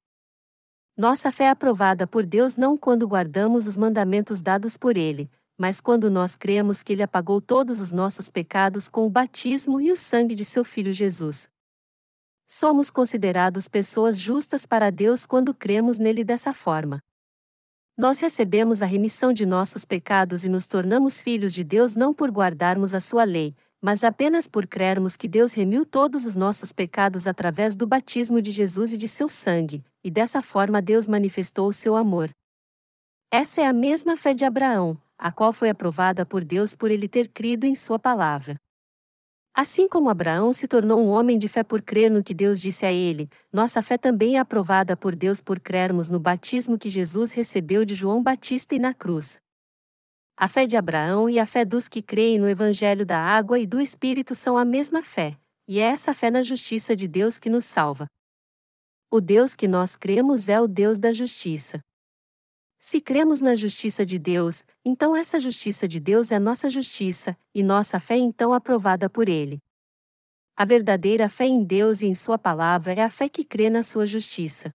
[0.96, 5.82] Nossa fé é aprovada por Deus não quando guardamos os mandamentos dados por Ele, mas
[5.82, 9.98] quando nós cremos que Ele apagou todos os nossos pecados com o batismo e o
[9.98, 11.50] sangue de seu Filho Jesus.
[12.48, 17.00] Somos considerados pessoas justas para Deus quando cremos nele dessa forma.
[17.98, 22.30] Nós recebemos a remissão de nossos pecados e nos tornamos filhos de Deus não por
[22.30, 27.28] guardarmos a sua lei, mas apenas por crermos que Deus remiu todos os nossos pecados
[27.28, 31.74] através do batismo de Jesus e de seu sangue, e dessa forma Deus manifestou o
[31.74, 32.30] seu amor.
[33.30, 37.10] Essa é a mesma fé de Abraão, a qual foi aprovada por Deus por ele
[37.10, 38.56] ter crido em sua palavra.
[39.54, 42.86] Assim como Abraão se tornou um homem de fé por crer no que Deus disse
[42.86, 47.34] a ele, nossa fé também é aprovada por Deus por crermos no batismo que Jesus
[47.34, 49.41] recebeu de João Batista e na cruz.
[50.36, 53.67] A fé de Abraão e a fé dos que creem no Evangelho da água e
[53.67, 57.52] do Espírito são a mesma fé, e é essa fé na justiça de Deus que
[57.52, 58.08] nos salva.
[59.12, 61.80] O Deus que nós cremos é o Deus da justiça.
[62.80, 67.62] Se cremos na justiça de Deus, então essa justiça de Deus é nossa justiça, e
[67.62, 69.60] nossa fé então aprovada por Ele.
[70.56, 73.84] A verdadeira fé em Deus e em Sua palavra é a fé que crê na
[73.84, 74.72] Sua justiça.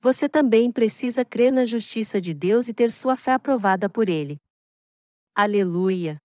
[0.00, 4.38] Você também precisa crer na justiça de Deus e ter sua fé aprovada por Ele.
[5.38, 6.18] Aleluia!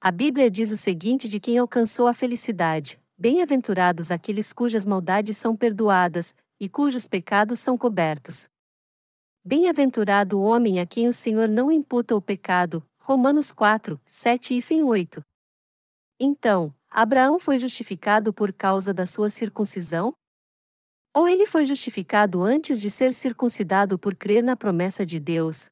[0.00, 5.56] A Bíblia diz o seguinte de quem alcançou a felicidade: Bem-aventurados aqueles cujas maldades são
[5.56, 8.48] perdoadas e cujos pecados são cobertos.
[9.44, 12.80] Bem-aventurado o homem a quem o Senhor não imputa o pecado.
[13.00, 15.20] Romanos 4, 7 e fim 8.
[16.20, 20.14] Então, Abraão foi justificado por causa da sua circuncisão?
[21.12, 25.68] Ou ele foi justificado antes de ser circuncidado por crer na promessa de Deus?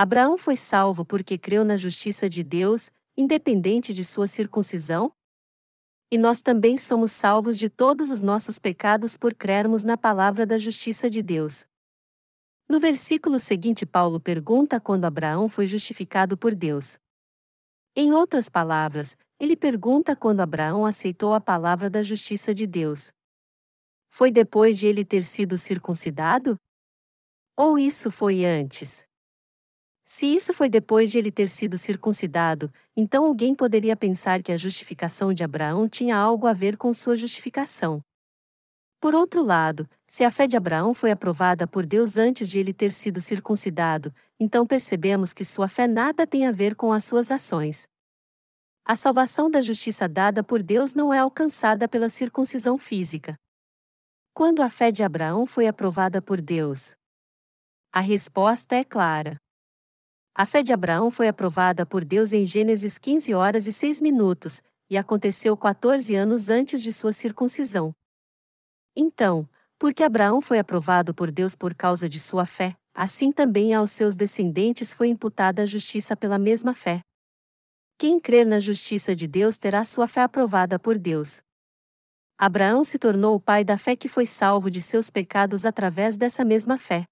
[0.00, 5.10] Abraão foi salvo porque creu na justiça de Deus, independente de sua circuncisão?
[6.08, 10.56] E nós também somos salvos de todos os nossos pecados por crermos na palavra da
[10.56, 11.66] justiça de Deus.
[12.68, 16.96] No versículo seguinte, Paulo pergunta quando Abraão foi justificado por Deus.
[17.96, 23.12] Em outras palavras, ele pergunta quando Abraão aceitou a palavra da justiça de Deus.
[24.08, 26.56] Foi depois de ele ter sido circuncidado?
[27.56, 29.07] Ou isso foi antes?
[30.10, 34.56] Se isso foi depois de ele ter sido circuncidado, então alguém poderia pensar que a
[34.56, 38.00] justificação de Abraão tinha algo a ver com sua justificação.
[38.98, 42.72] Por outro lado, se a fé de Abraão foi aprovada por Deus antes de ele
[42.72, 47.30] ter sido circuncidado, então percebemos que sua fé nada tem a ver com as suas
[47.30, 47.86] ações.
[48.86, 53.36] A salvação da justiça dada por Deus não é alcançada pela circuncisão física.
[54.32, 56.96] Quando a fé de Abraão foi aprovada por Deus?
[57.92, 59.38] A resposta é clara.
[60.40, 64.62] A fé de Abraão foi aprovada por Deus em Gênesis 15 horas e 6 minutos,
[64.88, 67.92] e aconteceu 14 anos antes de sua circuncisão.
[68.94, 69.48] Então,
[69.80, 74.14] porque Abraão foi aprovado por Deus por causa de sua fé, assim também aos seus
[74.14, 77.00] descendentes foi imputada a justiça pela mesma fé.
[77.98, 81.42] Quem crer na justiça de Deus terá sua fé aprovada por Deus.
[82.38, 86.44] Abraão se tornou o pai da fé que foi salvo de seus pecados através dessa
[86.44, 87.06] mesma fé.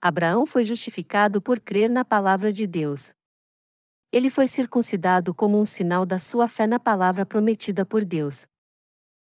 [0.00, 3.14] Abraão foi justificado por crer na palavra de Deus.
[4.12, 8.46] Ele foi circuncidado como um sinal da sua fé na palavra prometida por Deus.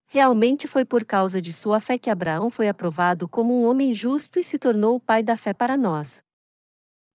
[0.08, 4.40] Realmente foi por causa de sua fé que Abraão foi aprovado como um homem justo
[4.40, 6.24] e se tornou o pai da fé para nós.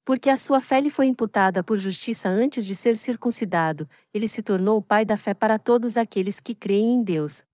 [0.05, 4.43] Porque a sua fé lhe foi imputada por justiça antes de ser circuncidado, ele se
[4.43, 7.45] tornou o pai da fé para todos aqueles que creem em Deus.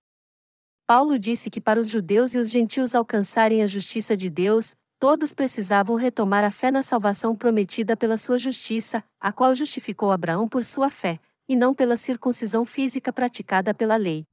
[0.86, 5.34] Paulo disse que para os judeus e os gentios alcançarem a justiça de Deus, todos
[5.34, 10.62] precisavam retomar a fé na salvação prometida pela sua justiça, a qual justificou Abraão por
[10.62, 14.24] sua fé, e não pela circuncisão física praticada pela lei.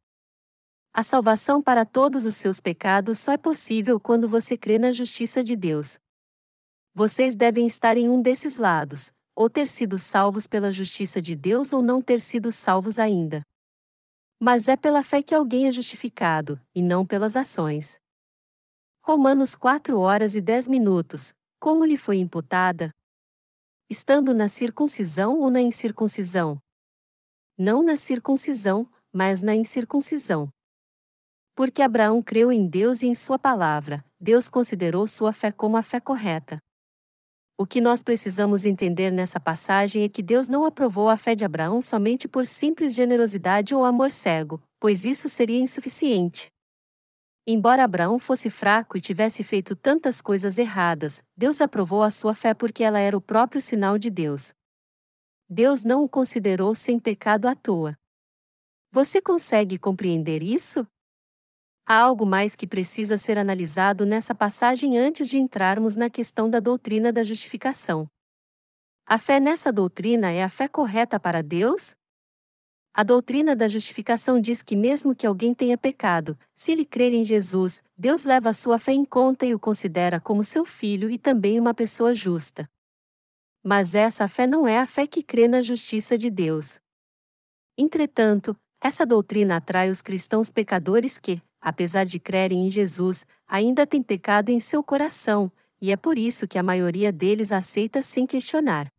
[0.94, 5.44] A salvação para todos os seus pecados só é possível quando você crê na justiça
[5.44, 5.98] de Deus.
[6.94, 11.74] Vocês devem estar em um desses lados, ou ter sido salvos pela justiça de Deus
[11.74, 13.42] ou não ter sido salvos ainda.
[14.40, 18.00] Mas é pela fé que alguém é justificado, e não pelas ações.
[19.10, 21.34] Romanos 4 horas e 10 minutos.
[21.60, 22.94] Como lhe foi imputada?
[23.90, 26.62] Estando na circuncisão ou na incircuncisão?
[27.58, 30.54] Não na circuncisão, mas na incircuncisão.
[31.56, 35.82] Porque Abraão creu em Deus e em Sua palavra, Deus considerou sua fé como a
[35.82, 36.60] fé correta.
[37.58, 41.44] O que nós precisamos entender nessa passagem é que Deus não aprovou a fé de
[41.44, 46.52] Abraão somente por simples generosidade ou amor cego, pois isso seria insuficiente.
[47.52, 52.54] Embora Abraão fosse fraco e tivesse feito tantas coisas erradas, Deus aprovou a sua fé
[52.54, 54.54] porque ela era o próprio sinal de Deus.
[55.50, 57.98] Deus não o considerou sem pecado à toa.
[58.92, 60.86] Você consegue compreender isso?
[61.88, 66.60] Há algo mais que precisa ser analisado nessa passagem antes de entrarmos na questão da
[66.60, 68.08] doutrina da justificação.
[69.08, 71.96] A fé nessa doutrina é a fé correta para Deus?
[72.94, 77.24] A doutrina da justificação diz que, mesmo que alguém tenha pecado, se ele crer em
[77.24, 81.18] Jesus, Deus leva a sua fé em conta e o considera como seu filho e
[81.18, 82.70] também uma pessoa justa.
[83.64, 86.80] Mas essa fé não é a fé que crê na justiça de Deus.
[87.78, 94.02] Entretanto, essa doutrina atrai os cristãos pecadores que, apesar de crerem em Jesus, ainda têm
[94.02, 98.92] pecado em seu coração, e é por isso que a maioria deles aceita sem questionar.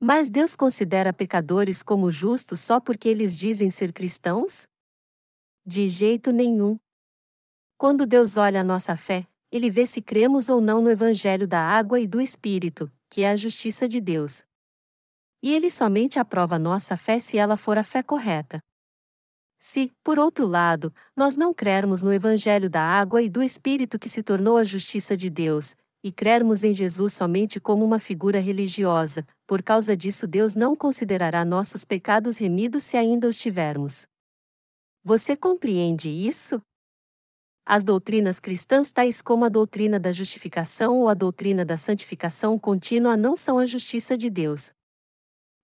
[0.00, 4.68] Mas Deus considera pecadores como justos só porque eles dizem ser cristãos?
[5.66, 6.78] De jeito nenhum.
[7.76, 11.60] Quando Deus olha a nossa fé, ele vê se cremos ou não no Evangelho da
[11.60, 14.44] água e do Espírito, que é a justiça de Deus.
[15.42, 18.62] E ele somente aprova nossa fé se ela for a fé correta.
[19.58, 24.08] Se, por outro lado, nós não crermos no Evangelho da água e do Espírito que
[24.08, 29.26] se tornou a justiça de Deus, e crermos em Jesus somente como uma figura religiosa,
[29.46, 34.06] por causa disso Deus não considerará nossos pecados remidos se ainda os tivermos.
[35.04, 36.60] Você compreende isso?
[37.64, 43.16] As doutrinas cristãs, tais como a doutrina da justificação ou a doutrina da santificação contínua,
[43.16, 44.72] não são a justiça de Deus.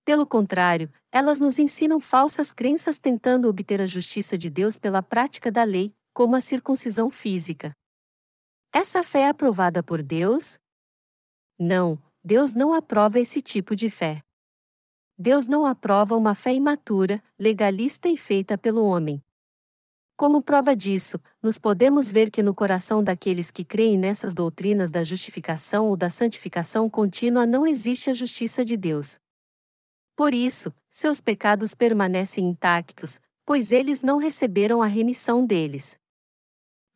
[0.04, 5.50] Pelo contrário, elas nos ensinam falsas crenças tentando obter a justiça de Deus pela prática
[5.50, 7.72] da lei, como a circuncisão física.
[8.76, 10.58] Essa fé é aprovada por Deus?
[11.56, 14.20] Não, Deus não aprova esse tipo de fé.
[15.16, 19.22] Deus não aprova uma fé imatura, legalista e feita pelo homem.
[20.16, 25.04] Como prova disso, nos podemos ver que no coração daqueles que creem nessas doutrinas da
[25.04, 29.20] justificação ou da santificação contínua não existe a justiça de Deus.
[30.16, 35.96] Por isso, seus pecados permanecem intactos, pois eles não receberam a remissão deles.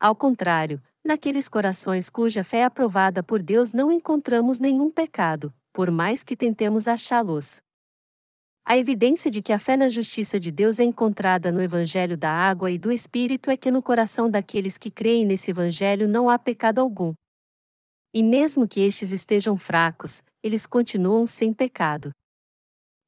[0.00, 5.90] Ao contrário, naqueles corações cuja fé é aprovada por Deus não encontramos nenhum pecado, por
[5.90, 7.62] mais que tentemos achá-los.
[8.62, 12.30] A evidência de que a fé na justiça de Deus é encontrada no Evangelho da
[12.30, 16.38] Água e do Espírito é que no coração daqueles que creem nesse Evangelho não há
[16.38, 17.14] pecado algum.
[18.12, 22.11] E mesmo que estes estejam fracos, eles continuam sem pecado.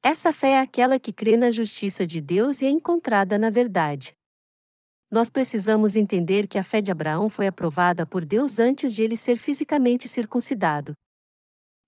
[0.02, 4.14] Essa fé é aquela que crê na justiça de Deus e é encontrada na verdade.
[5.10, 9.16] Nós precisamos entender que a fé de Abraão foi aprovada por Deus antes de ele
[9.16, 10.92] ser fisicamente circuncidado.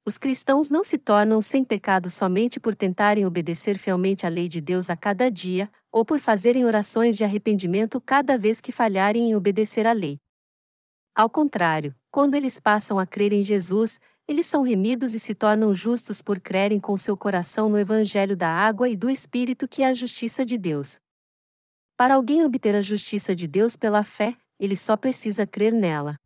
[0.05, 4.61] Os cristãos não se tornam sem pecado somente por tentarem obedecer fielmente à lei de
[4.61, 9.37] Deus a cada dia, ou por fazerem orações de arrependimento cada vez que falharem em
[9.37, 10.19] obedecer à lei.
[11.15, 15.73] Ao contrário, quando eles passam a crer em Jesus, eles são remidos e se tornam
[15.73, 19.87] justos por crerem com seu coração no Evangelho da água e do Espírito que é
[19.87, 20.99] a justiça de Deus.
[21.97, 26.17] Para alguém obter a justiça de Deus pela fé, ele só precisa crer nela.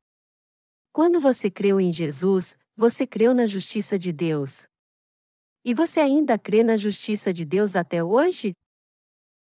[0.93, 4.67] Quando você creu em Jesus, você creu na justiça de Deus.
[5.65, 8.53] E você ainda crê na justiça de Deus até hoje?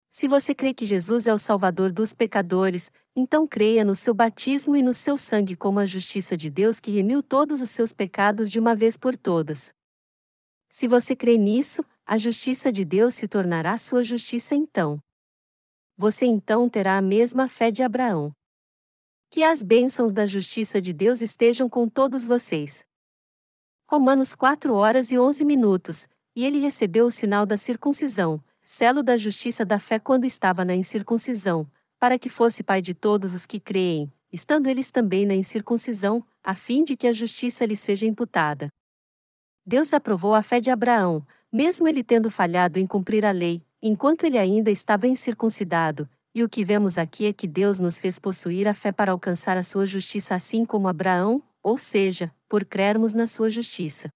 [0.10, 4.76] Se você crê que Jesus é o Salvador dos pecadores, então creia no seu batismo
[4.76, 8.50] e no seu sangue como a justiça de Deus que remiu todos os seus pecados
[8.50, 9.74] de uma vez por todas.
[10.70, 15.00] Se você crê nisso, a justiça de Deus se tornará sua justiça então.
[15.98, 18.34] Você então terá a mesma fé de Abraão.
[19.30, 22.86] Que as bênçãos da justiça de Deus estejam com todos vocês.
[23.88, 29.16] Romanos 4 horas e 11 minutos, e ele recebeu o sinal da circuncisão, selo da
[29.16, 31.66] justiça da fé quando estava na incircuncisão,
[31.98, 36.54] para que fosse pai de todos os que creem, estando eles também na incircuncisão, a
[36.54, 38.68] fim de que a justiça lhe seja imputada.
[39.66, 44.26] Deus aprovou a fé de Abraão, mesmo ele tendo falhado em cumprir a lei, enquanto
[44.26, 48.68] ele ainda estava incircuncidado, e o que vemos aqui é que Deus nos fez possuir
[48.68, 53.26] a fé para alcançar a sua justiça assim como Abraão, ou seja, por crermos na
[53.26, 54.10] sua justiça.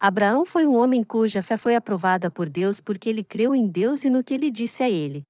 [0.00, 4.04] Abraão foi um homem cuja fé foi aprovada por Deus porque ele creu em Deus
[4.04, 5.22] e no que ele disse a ele.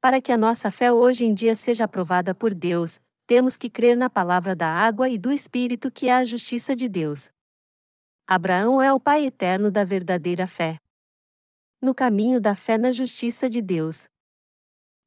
[0.00, 3.96] Para que a nossa fé hoje em dia seja aprovada por Deus, temos que crer
[3.96, 7.30] na palavra da água e do Espírito que é a justiça de Deus.
[8.26, 10.78] Abraão é o pai eterno da verdadeira fé.
[11.80, 14.08] No caminho da fé na justiça de Deus.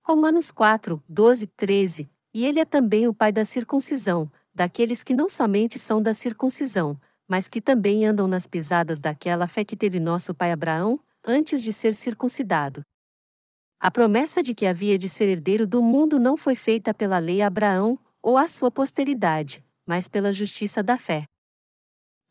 [0.01, 2.09] Romanos 4, 12, 13.
[2.33, 6.97] E ele é também o pai da circuncisão, daqueles que não somente são da circuncisão,
[7.27, 11.73] mas que também andam nas pisadas daquela fé que teve nosso pai Abraão, antes de
[11.73, 12.85] ser circuncidado.
[13.77, 17.41] A promessa de que havia de ser herdeiro do mundo não foi feita pela lei
[17.41, 21.25] a Abraão, ou à sua posteridade, mas pela justiça da fé.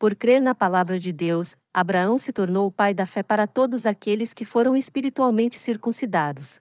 [0.01, 3.85] Por crer na palavra de Deus, Abraão se tornou o pai da fé para todos
[3.85, 6.59] aqueles que foram espiritualmente circuncidados.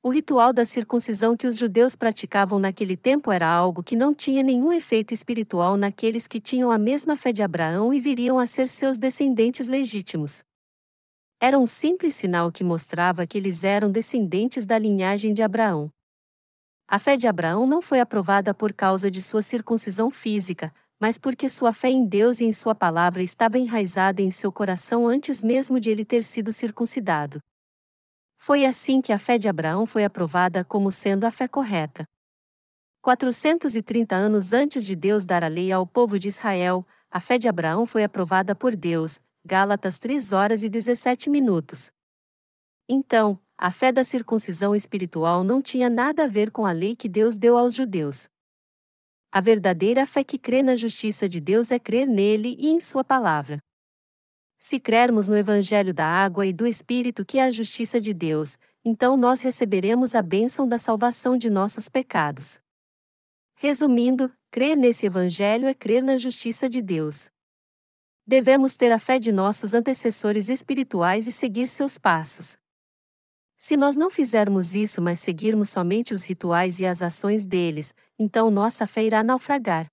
[0.00, 4.44] O ritual da circuncisão que os judeus praticavam naquele tempo era algo que não tinha
[4.44, 8.68] nenhum efeito espiritual naqueles que tinham a mesma fé de Abraão e viriam a ser
[8.68, 10.44] seus descendentes legítimos.
[11.40, 15.90] Era um simples sinal que mostrava que eles eram descendentes da linhagem de Abraão.
[16.86, 21.48] A fé de Abraão não foi aprovada por causa de sua circuncisão física, mas porque
[21.48, 25.78] sua fé em Deus e em Sua palavra estava enraizada em seu coração antes mesmo
[25.78, 27.40] de ele ter sido circuncidado.
[28.36, 32.04] Foi assim que a fé de Abraão foi aprovada como sendo a fé correta.
[33.02, 37.48] 430 anos antes de Deus dar a lei ao povo de Israel, a fé de
[37.48, 39.20] Abraão foi aprovada por Deus.
[39.44, 41.92] Gálatas 3 horas e 17 minutos.
[42.88, 47.08] Então, a fé da circuncisão espiritual não tinha nada a ver com a lei que
[47.08, 48.28] Deus deu aos judeus.
[49.36, 53.04] A verdadeira fé que crê na justiça de Deus é crer nele e em Sua
[53.04, 53.62] palavra.
[54.58, 58.56] Se crermos no Evangelho da água e do Espírito, que é a justiça de Deus,
[58.82, 62.58] então nós receberemos a bênção da salvação de nossos pecados.
[63.56, 67.28] Resumindo, crer nesse Evangelho é crer na justiça de Deus.
[68.26, 72.56] Devemos ter a fé de nossos antecessores espirituais e seguir seus passos.
[73.56, 78.50] Se nós não fizermos isso, mas seguirmos somente os rituais e as ações deles, então
[78.50, 79.90] nossa fé irá naufragar.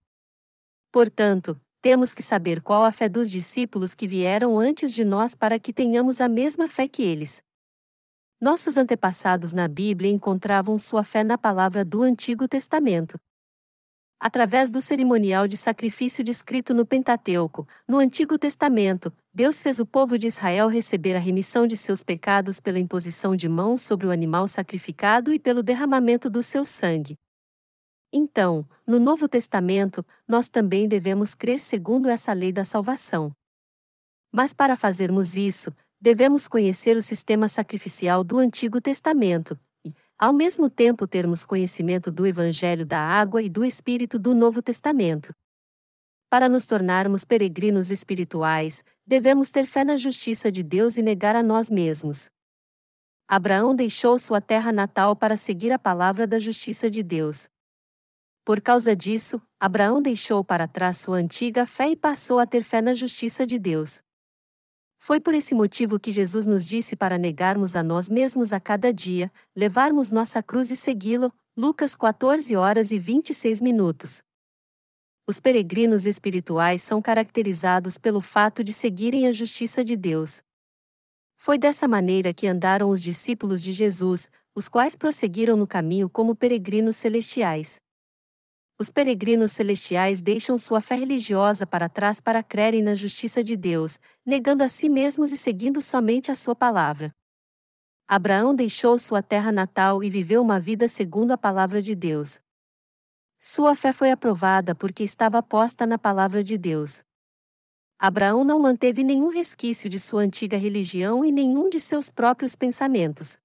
[0.92, 5.60] Portanto, temos que saber qual a fé dos discípulos que vieram antes de nós para
[5.60, 7.44] que tenhamos a mesma fé que eles.
[8.40, 13.18] Nossos antepassados na Bíblia encontravam sua fé na palavra do Antigo Testamento
[14.24, 20.16] através do cerimonial de sacrifício descrito no Pentateuco, no Antigo Testamento, Deus fez o povo
[20.16, 24.48] de Israel receber a remissão de seus pecados pela imposição de mãos sobre o animal
[24.48, 27.18] sacrificado e pelo derramamento do seu sangue.
[28.14, 33.36] Então, no Novo Testamento, nós também devemos crer segundo essa lei da salvação.
[34.32, 39.60] Mas para fazermos isso, devemos conhecer o sistema sacrificial do Antigo Testamento,
[40.16, 45.34] ao mesmo tempo termos conhecimento do Evangelho da Água e do Espírito do Novo Testamento.
[46.30, 51.44] Para nos tornarmos peregrinos espirituais, devemos ter fé na justiça de Deus e negar a
[51.44, 52.30] nós mesmos.
[53.28, 57.50] Abraão deixou sua terra natal para seguir a palavra da justiça de Deus.
[58.46, 62.82] Por causa disso, Abraão deixou para trás sua antiga fé e passou a ter fé
[62.82, 64.02] na justiça de Deus.
[65.00, 68.94] Foi por esse motivo que Jesus nos disse para negarmos a nós mesmos a cada
[68.94, 71.32] dia, levarmos nossa cruz e segui-lo.
[71.56, 74.24] Lucas 14 horas e 26 minutos.
[75.26, 80.44] Os peregrinos espirituais são caracterizados pelo fato de seguirem a justiça de Deus.
[81.38, 86.36] Foi dessa maneira que andaram os discípulos de Jesus, os quais prosseguiram no caminho como
[86.36, 87.78] peregrinos celestiais.
[88.78, 94.00] Os peregrinos celestiais deixam sua fé religiosa para trás para crerem na justiça de Deus,
[94.26, 97.14] negando a si mesmos e seguindo somente a sua palavra.
[98.06, 102.43] Abraão deixou sua terra natal e viveu uma vida segundo a palavra de Deus.
[103.46, 107.04] Sua fé foi aprovada porque estava posta na palavra de Deus.
[108.00, 113.38] Abraão não manteve nenhum resquício de sua antiga religião e nenhum de seus próprios pensamentos.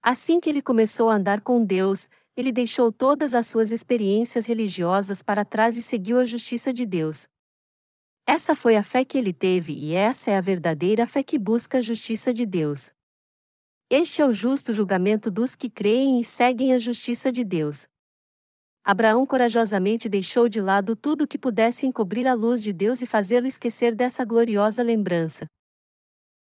[0.00, 5.24] Assim que ele começou a andar com Deus, ele deixou todas as suas experiências religiosas
[5.24, 7.26] para trás e seguiu a justiça de Deus.
[8.24, 11.78] Essa foi a fé que ele teve e essa é a verdadeira fé que busca
[11.78, 12.92] a justiça de Deus.
[13.90, 17.88] Este é o justo julgamento dos que creem e seguem a justiça de Deus.
[18.82, 23.46] Abraão corajosamente deixou de lado tudo que pudesse encobrir a luz de Deus e fazê-lo
[23.46, 25.46] esquecer dessa gloriosa lembrança.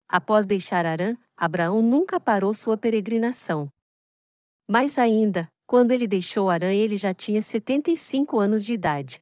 [0.08, 3.70] Após deixar Arã, Abraão nunca parou sua peregrinação.
[4.68, 9.20] Mais ainda, quando ele deixou Arã, ele já tinha 75 anos de idade.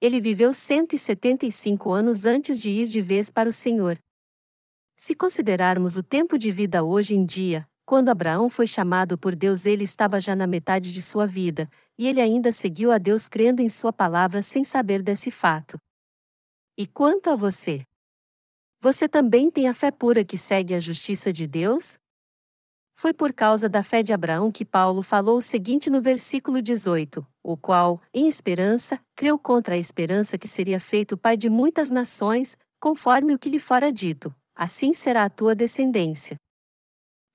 [0.00, 3.98] Ele viveu 175 anos antes de ir de vez para o Senhor.
[4.96, 9.66] Se considerarmos o tempo de vida hoje em dia, quando Abraão foi chamado por Deus,
[9.66, 11.68] ele estava já na metade de sua vida,
[11.98, 15.78] e ele ainda seguiu a Deus crendo em Sua palavra sem saber desse fato.
[16.76, 17.84] E quanto a você?
[18.80, 21.98] Você também tem a fé pura que segue a justiça de Deus?
[22.94, 27.26] Foi por causa da fé de Abraão que Paulo falou o seguinte no versículo 18:
[27.42, 32.56] o qual, em esperança, creu contra a esperança que seria feito pai de muitas nações,
[32.80, 36.36] conforme o que lhe fora dito: assim será a tua descendência.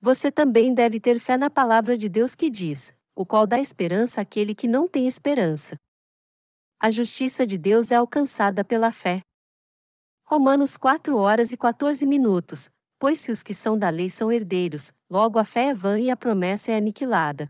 [0.00, 4.20] Você também deve ter fé na palavra de Deus que diz: o qual dá esperança
[4.20, 5.76] àquele que não tem esperança.
[6.78, 9.20] A justiça de Deus é alcançada pela fé.
[10.24, 12.70] Romanos 4 horas e 14 minutos.
[13.00, 16.10] Pois se os que são da lei são herdeiros, logo a fé é vã e
[16.10, 17.48] a promessa é aniquilada.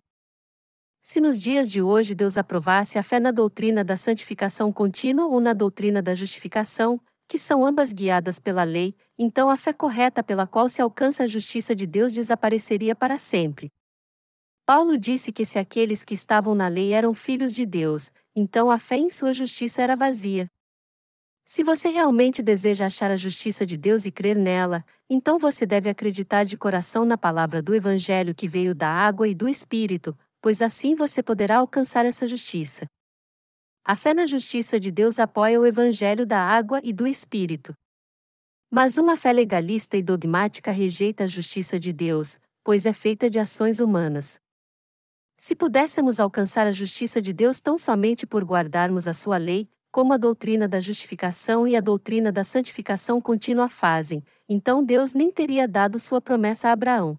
[1.03, 5.41] Se nos dias de hoje Deus aprovasse a fé na doutrina da santificação contínua ou
[5.41, 10.47] na doutrina da justificação, que são ambas guiadas pela lei, então a fé correta pela
[10.47, 13.69] qual se alcança a justiça de Deus desapareceria para sempre.
[14.65, 18.79] Paulo disse que se aqueles que estavam na lei eram filhos de Deus, então a
[18.79, 20.47] fé em sua justiça era vazia.
[21.45, 25.89] Se você realmente deseja achar a justiça de Deus e crer nela, então você deve
[25.89, 30.61] acreditar de coração na palavra do Evangelho que veio da água e do Espírito, pois
[30.61, 32.87] assim você poderá alcançar essa justiça.
[33.83, 37.73] A fé na justiça de Deus apoia o Evangelho da água e do Espírito.
[38.71, 43.39] Mas uma fé legalista e dogmática rejeita a justiça de Deus, pois é feita de
[43.39, 44.39] ações humanas.
[45.39, 50.13] Se pudéssemos alcançar a justiça de Deus tão somente por guardarmos a sua lei, como
[50.13, 55.67] a doutrina da justificação e a doutrina da santificação contínua fazem, então Deus nem teria
[55.67, 57.17] dado sua promessa a Abraão.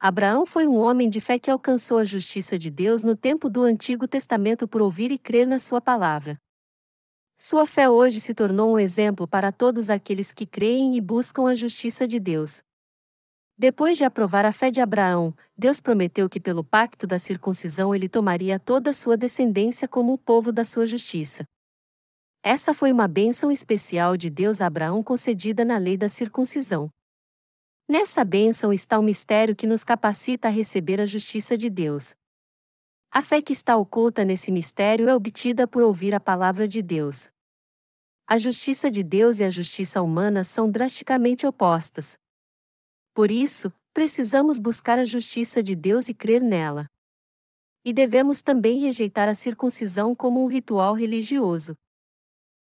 [0.00, 3.64] Abraão foi um homem de fé que alcançou a justiça de Deus no tempo do
[3.64, 6.38] Antigo Testamento por ouvir e crer na sua palavra.
[7.40, 11.54] Sua fé hoje se tornou um exemplo para todos aqueles que creem e buscam a
[11.54, 12.64] justiça de Deus.
[13.56, 18.08] Depois de aprovar a fé de Abraão, Deus prometeu que pelo pacto da circuncisão ele
[18.08, 21.44] tomaria toda a sua descendência como o povo da sua justiça.
[22.42, 26.90] Essa foi uma bênção especial de Deus a Abraão concedida na lei da circuncisão.
[27.88, 32.16] Nessa bênção está o mistério que nos capacita a receber a justiça de Deus.
[33.10, 37.30] A fé que está oculta nesse mistério é obtida por ouvir a palavra de Deus.
[38.26, 42.18] A justiça de Deus e a justiça humana são drasticamente opostas.
[43.14, 46.86] Por isso, precisamos buscar a justiça de Deus e crer nela.
[47.82, 51.74] E devemos também rejeitar a circuncisão como um ritual religioso.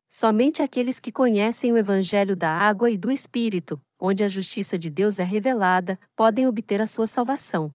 [0.10, 4.90] Somente aqueles que conhecem o Evangelho da água e do Espírito, onde a justiça de
[4.90, 7.72] Deus é revelada, podem obter a sua salvação.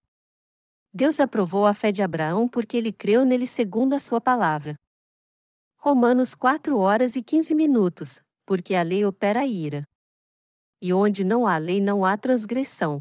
[0.98, 4.74] Deus aprovou a fé de Abraão porque ele creu nele segundo a sua palavra.
[5.76, 9.84] Romanos 4 horas e 15 minutos, porque a lei opera a ira.
[10.82, 13.00] E onde não há lei não há transgressão.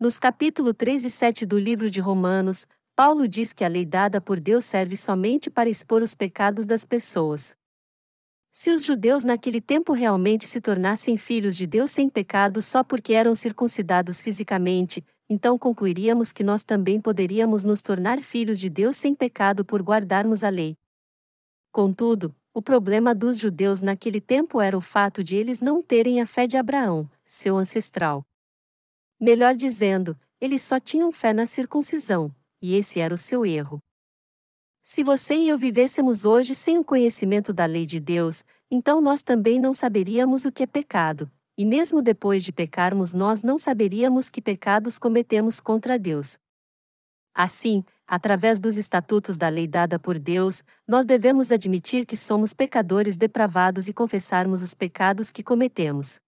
[0.00, 2.66] Nos capítulo 3 e 7 do livro de Romanos,
[2.96, 6.84] Paulo diz que a lei dada por Deus serve somente para expor os pecados das
[6.84, 7.54] pessoas.
[8.52, 13.12] Se os judeus naquele tempo realmente se tornassem filhos de Deus sem pecado só porque
[13.12, 19.14] eram circuncidados fisicamente, então concluiríamos que nós também poderíamos nos tornar filhos de Deus sem
[19.14, 20.76] pecado por guardarmos a lei.
[21.70, 26.26] Contudo, o problema dos judeus naquele tempo era o fato de eles não terem a
[26.26, 28.26] fé de Abraão, seu ancestral.
[29.20, 33.78] Melhor dizendo, eles só tinham fé na circuncisão, e esse era o seu erro.
[34.82, 39.22] Se você e eu vivêssemos hoje sem o conhecimento da lei de Deus, então nós
[39.22, 44.30] também não saberíamos o que é pecado, e mesmo depois de pecarmos, nós não saberíamos
[44.30, 46.38] que pecados cometemos contra Deus.
[47.34, 53.14] Assim, através dos estatutos da lei dada por Deus, nós devemos admitir que somos pecadores
[53.14, 56.18] depravados e confessarmos os pecados que cometemos.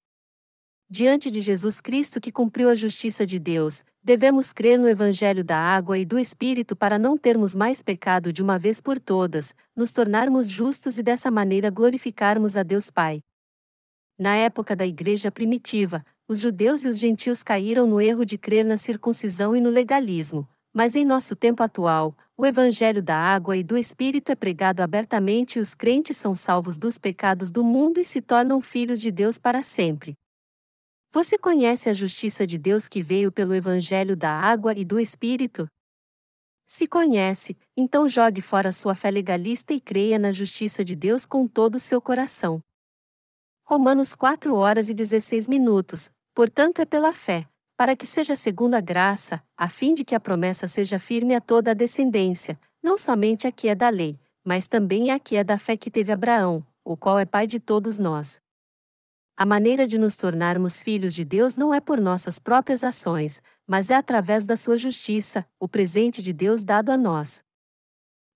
[0.87, 5.57] Diante de Jesus Cristo que cumpriu a justiça de Deus, devemos crer no Evangelho da
[5.57, 9.93] água e do Espírito para não termos mais pecado de uma vez por todas, nos
[9.93, 13.23] tornarmos justos e dessa maneira glorificarmos a Deus Pai.
[14.19, 18.65] Na época da Igreja primitiva, os judeus e os gentios caíram no erro de crer
[18.65, 23.63] na circuncisão e no legalismo, mas em nosso tempo atual, o Evangelho da água e
[23.63, 28.05] do Espírito é pregado abertamente e os crentes são salvos dos pecados do mundo e
[28.05, 30.17] se tornam filhos de Deus para sempre.
[31.13, 35.69] Você conhece a justiça de Deus que veio pelo Evangelho da água e do Espírito?
[36.67, 41.47] Se conhece, então jogue fora sua fé legalista e creia na justiça de Deus com
[41.47, 42.63] todo o seu coração.
[43.73, 46.11] Romanos 4 horas e 16 minutos.
[46.35, 50.21] Portanto, é pela fé, para que seja segundo a graça, a fim de que a
[50.21, 54.69] promessa seja firme a toda a descendência, não somente a que é da lei, mas
[54.69, 57.99] também a que é da fé que teve Abraão, o qual é pai de todos
[57.99, 58.43] nós.
[59.39, 63.89] A maneira de nos tornarmos filhos de Deus não é por nossas próprias ações, mas
[63.89, 67.43] é através da sua justiça, o presente de Deus dado a nós.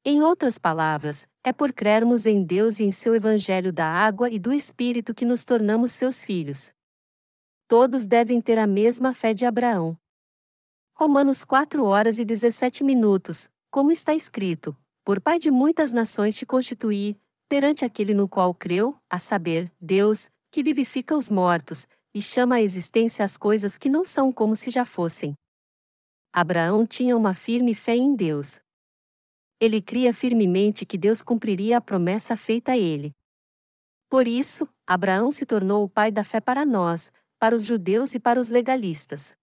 [0.08, 4.38] Em outras palavras, é por crermos em Deus e em seu Evangelho da água e
[4.38, 6.72] do Espírito que nos tornamos seus filhos.
[7.66, 9.98] Todos devem ter a mesma fé de Abraão.
[10.94, 16.46] Romanos 4 horas e 17 minutos, como está escrito: Por pai de muitas nações te
[16.46, 22.54] constituí, perante aquele no qual creu, a saber, Deus, que vivifica os mortos, e chama
[22.54, 25.34] à existência as coisas que não são como se já fossem.
[26.32, 28.60] Abraão tinha uma firme fé em Deus.
[29.60, 33.12] Ele cria firmemente que Deus cumpriria a promessa feita a ele.
[34.08, 38.20] Por isso, Abraão se tornou o pai da fé para nós, para os judeus e
[38.20, 39.36] para os legalistas.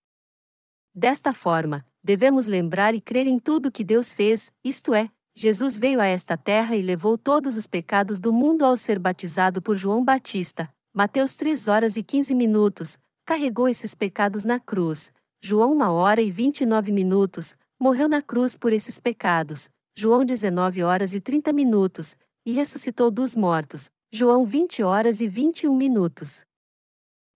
[0.96, 6.00] Desta forma, devemos lembrar e crer em tudo que Deus fez, isto é, Jesus veio
[6.00, 10.04] a esta terra e levou todos os pecados do mundo ao ser batizado por João
[10.04, 15.12] Batista, Mateus 3 horas e 15 minutos, carregou esses pecados na cruz.
[15.42, 19.70] João 1 hora e 29 minutos, morreu na cruz por esses pecados.
[19.96, 23.92] João 19 horas e 30 minutos, e ressuscitou dos mortos.
[24.12, 26.44] João 20 horas e 21 minutos.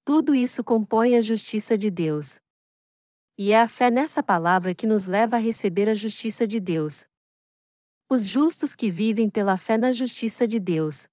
[0.04, 2.40] Tudo isso compõe a justiça de Deus.
[3.38, 7.06] E é a fé nessa palavra que nos leva a receber a justiça de Deus.
[8.10, 11.08] Os justos que vivem pela fé na justiça de Deus.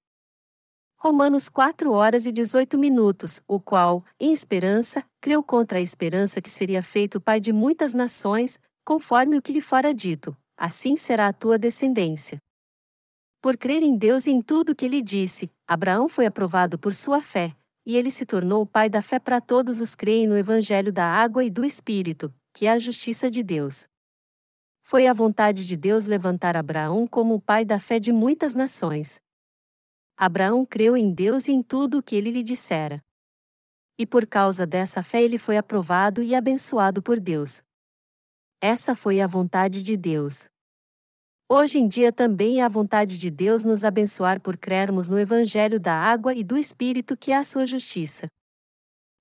[0.97, 6.49] Romanos 4 horas e 18 minutos, o qual, em esperança, creu contra a esperança que
[6.49, 11.33] seria feito pai de muitas nações, conforme o que lhe fora dito: assim será a
[11.33, 12.39] tua descendência.
[13.41, 17.21] Por crer em Deus e em tudo que ele disse, Abraão foi aprovado por sua
[17.21, 17.55] fé,
[17.87, 20.93] e ele se tornou o pai da fé para todos os que creem no evangelho
[20.93, 23.85] da água e do espírito, que é a justiça de Deus.
[24.83, 29.21] Foi a vontade de Deus levantar Abraão como o pai da fé de muitas nações.
[30.17, 33.03] Abraão creu em Deus e em tudo o que ele lhe dissera.
[33.99, 37.63] E por causa dessa fé ele foi aprovado e abençoado por Deus.
[38.67, 40.49] Essa foi a vontade de Deus.
[41.47, 45.79] Hoje em dia também é a vontade de Deus nos abençoar por crermos no Evangelho
[45.79, 48.27] da água e do Espírito que é a sua justiça.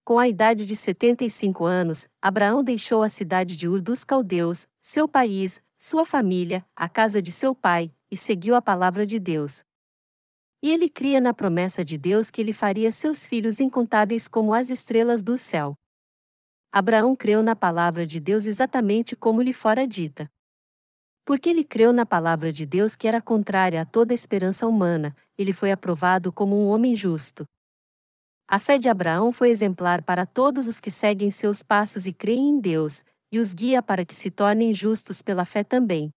[0.05, 5.09] Com a idade de 75 anos, Abraão deixou a cidade de Ur dos Caldeus, seu
[5.09, 9.61] país, sua família, a casa de seu pai, e seguiu a palavra de Deus.
[10.63, 14.69] E ele cria na promessa de Deus que ele faria seus filhos incontáveis como as
[14.69, 15.75] estrelas do céu.
[16.75, 20.27] Abraão creu na palavra de Deus exatamente como lhe fora dita.
[21.23, 25.53] Porque ele creu na palavra de Deus que era contrária a toda esperança humana, ele
[25.53, 27.47] foi aprovado como um homem justo.
[28.47, 32.49] A fé de Abraão foi exemplar para todos os que seguem seus passos e creem
[32.49, 36.11] em Deus, e os guia para que se tornem justos pela fé também.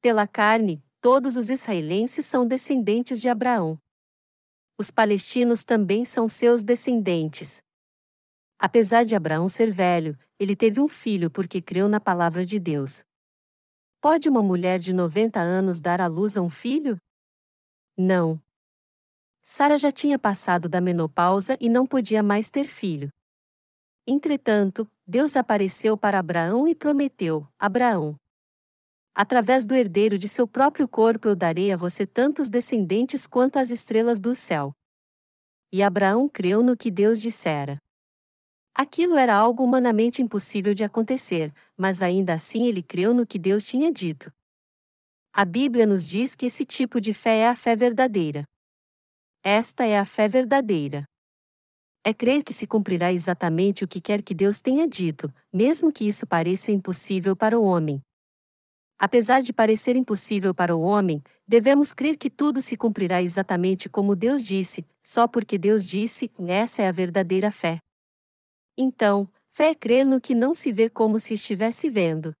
[0.00, 3.76] Pela carne, todos os israelenses são descendentes de Abraão.
[4.78, 7.65] Os palestinos também são seus descendentes.
[8.58, 13.04] Apesar de Abraão ser velho, ele teve um filho porque creu na palavra de Deus.
[14.00, 16.98] Pode uma mulher de 90 anos dar à luz a um filho?
[17.96, 18.40] Não.
[19.42, 23.12] Sara já tinha passado da menopausa e não podia mais ter filho.
[24.06, 28.18] Entretanto, Deus apareceu para Abraão e prometeu: Abraão,
[29.14, 33.70] através do herdeiro de seu próprio corpo eu darei a você tantos descendentes quanto as
[33.70, 34.74] estrelas do céu.
[35.72, 37.80] E Abraão creu no que Deus dissera.
[38.78, 43.66] Aquilo era algo humanamente impossível de acontecer, mas ainda assim ele creu no que Deus
[43.66, 44.30] tinha dito.
[45.32, 48.44] A Bíblia nos diz que esse tipo de fé é a fé verdadeira.
[49.42, 51.06] Esta é a fé verdadeira.
[52.04, 56.06] É crer que se cumprirá exatamente o que quer que Deus tenha dito, mesmo que
[56.06, 58.02] isso pareça impossível para o homem.
[58.98, 64.14] Apesar de parecer impossível para o homem, devemos crer que tudo se cumprirá exatamente como
[64.14, 67.78] Deus disse, só porque Deus disse, essa é a verdadeira fé.
[68.76, 72.36] Então, fé é crer no que não se vê como se estivesse vendo.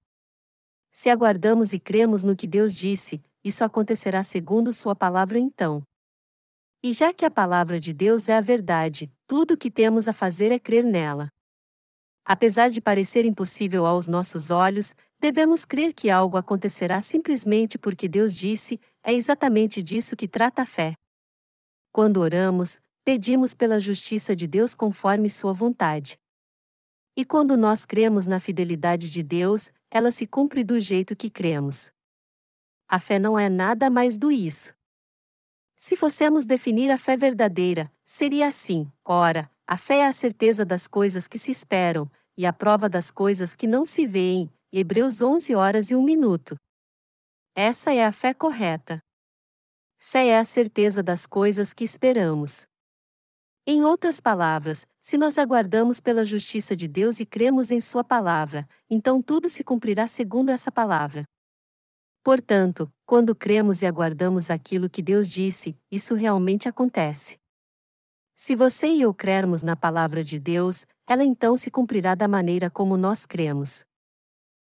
[0.92, 5.82] Se aguardamos e cremos no que Deus disse, isso acontecerá segundo Sua palavra então.
[6.82, 10.12] E já que a palavra de Deus é a verdade, tudo o que temos a
[10.12, 11.30] fazer é crer nela.
[12.24, 18.34] Apesar de parecer impossível aos nossos olhos, devemos crer que algo acontecerá simplesmente porque Deus
[18.34, 20.94] disse, é exatamente disso que trata a fé.
[21.92, 26.18] Quando oramos, pedimos pela justiça de Deus conforme Sua vontade.
[27.16, 31.90] E quando nós cremos na fidelidade de Deus, ela se cumpre do jeito que cremos.
[32.86, 34.74] A fé não é nada mais do isso.
[35.76, 40.86] Se fossemos definir a fé verdadeira, seria assim: ora, a fé é a certeza das
[40.86, 44.52] coisas que se esperam, e a prova das coisas que não se veem.
[44.70, 46.56] Hebreus 11 horas e 1 minuto.
[47.54, 48.98] Essa é a fé correta.
[49.98, 52.66] Fé é a certeza das coisas que esperamos.
[53.68, 58.64] Em outras palavras, se nós aguardamos pela justiça de Deus e cremos em Sua palavra,
[58.88, 61.24] então tudo se cumprirá segundo essa palavra.
[62.22, 67.40] Portanto, quando cremos e aguardamos aquilo que Deus disse, isso realmente acontece.
[68.36, 72.70] Se você e eu crermos na palavra de Deus, ela então se cumprirá da maneira
[72.70, 73.84] como nós cremos.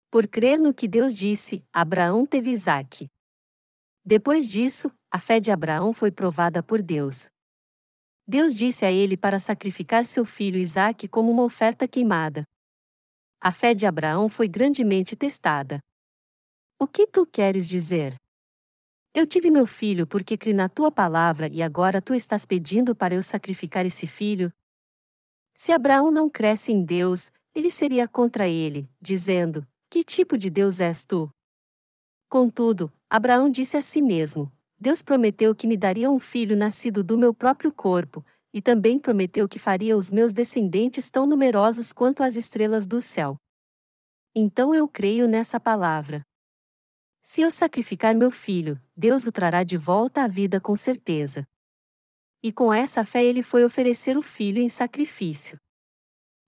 [0.10, 3.10] Por crer no que Deus disse, Abraão teve Isaque.
[4.06, 7.30] Depois disso, a fé de Abraão foi provada por Deus.
[8.28, 12.44] Deus disse a ele para sacrificar seu filho Isaque como uma oferta queimada.
[13.40, 15.80] A fé de Abraão foi grandemente testada.
[16.80, 18.20] O que tu queres dizer?
[19.14, 23.14] Eu tive meu filho porque criei na tua palavra e agora tu estás pedindo para
[23.14, 24.52] eu sacrificar esse filho?
[25.54, 30.80] Se Abraão não cresce em Deus, ele seria contra ele, dizendo: Que tipo de Deus
[30.80, 31.30] és tu?
[32.28, 37.18] Contudo, Abraão disse a si mesmo: Deus prometeu que me daria um filho nascido do
[37.18, 42.36] meu próprio corpo, e também prometeu que faria os meus descendentes tão numerosos quanto as
[42.36, 43.38] estrelas do céu.
[44.36, 46.22] Então eu creio nessa palavra.
[47.22, 51.46] Se eu sacrificar meu filho, Deus o trará de volta à vida com certeza.
[52.44, 55.58] e com essa fé ele foi oferecer o filho em sacrifício.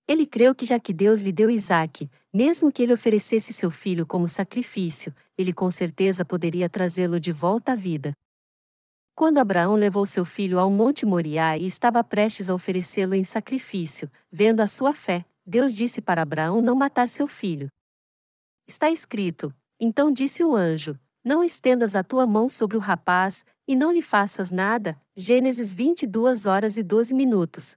[0.07, 4.05] Ele creu que já que Deus lhe deu Isaque, mesmo que ele oferecesse seu filho
[4.05, 8.13] como sacrifício, ele com certeza poderia trazê-lo de volta à vida.
[9.13, 14.09] Quando Abraão levou seu filho ao Monte Moriá e estava prestes a oferecê-lo em sacrifício,
[14.31, 17.67] vendo a sua fé, Deus disse para Abraão não matar seu filho.
[18.67, 23.75] Está escrito: Então disse o anjo: Não estendas a tua mão sobre o rapaz, e
[23.75, 24.95] não lhe faças nada.
[25.15, 27.75] Gênesis 22 horas e 12 minutos.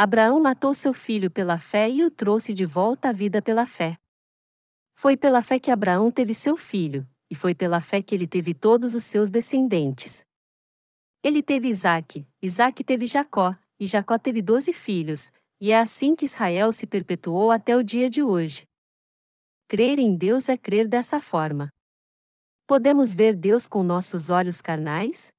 [0.00, 3.96] Abraão matou seu filho pela fé e o trouxe de volta à vida pela fé.
[4.96, 8.54] Foi pela fé que Abraão teve seu filho, e foi pela fé que ele teve
[8.54, 10.24] todos os seus descendentes.
[11.20, 16.26] Ele teve Isaque, Isaque teve Jacó, e Jacó teve doze filhos, e é assim que
[16.26, 18.68] Israel se perpetuou até o dia de hoje.
[19.66, 21.70] Crer em Deus é crer dessa forma.
[22.68, 25.32] Podemos ver Deus com nossos olhos carnais?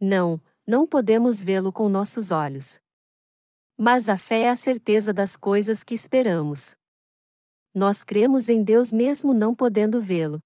[0.00, 2.78] Não, não podemos vê-lo com nossos olhos.
[3.78, 6.74] Mas a fé é a certeza das coisas que esperamos.
[7.74, 10.40] Nós cremos em Deus mesmo não podendo vê-lo.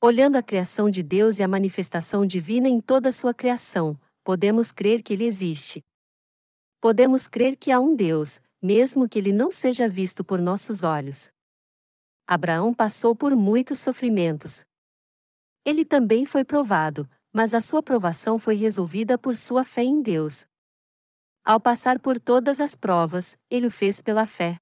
[0.00, 4.70] Olhando a criação de Deus e a manifestação divina em toda a sua criação, podemos
[4.70, 5.82] crer que ele existe.
[6.80, 11.32] Podemos crer que há um Deus, mesmo que ele não seja visto por nossos olhos.
[12.24, 14.64] Abraão passou por muitos sofrimentos.
[15.64, 20.46] Ele também foi provado, mas a sua provação foi resolvida por sua fé em Deus,
[21.48, 24.58] ao passar por todas as provas, ele o fez pela fé.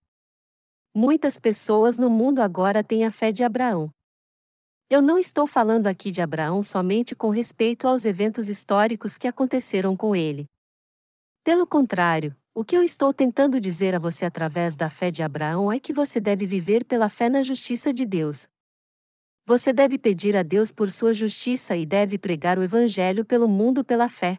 [0.95, 3.91] Muitas pessoas no mundo agora têm a fé de Abraão.
[4.89, 9.97] Eu não estou falando aqui de Abraão somente com respeito aos eventos históricos que aconteceram
[9.97, 10.47] com ele.
[11.43, 15.73] Pelo contrário, o que eu estou tentando dizer a você através da fé de Abraão
[15.73, 18.47] é que você deve viver pela fé na justiça de Deus.
[19.45, 23.85] Você deve pedir a Deus por sua justiça e deve pregar o Evangelho pelo mundo
[23.85, 24.39] pela fé.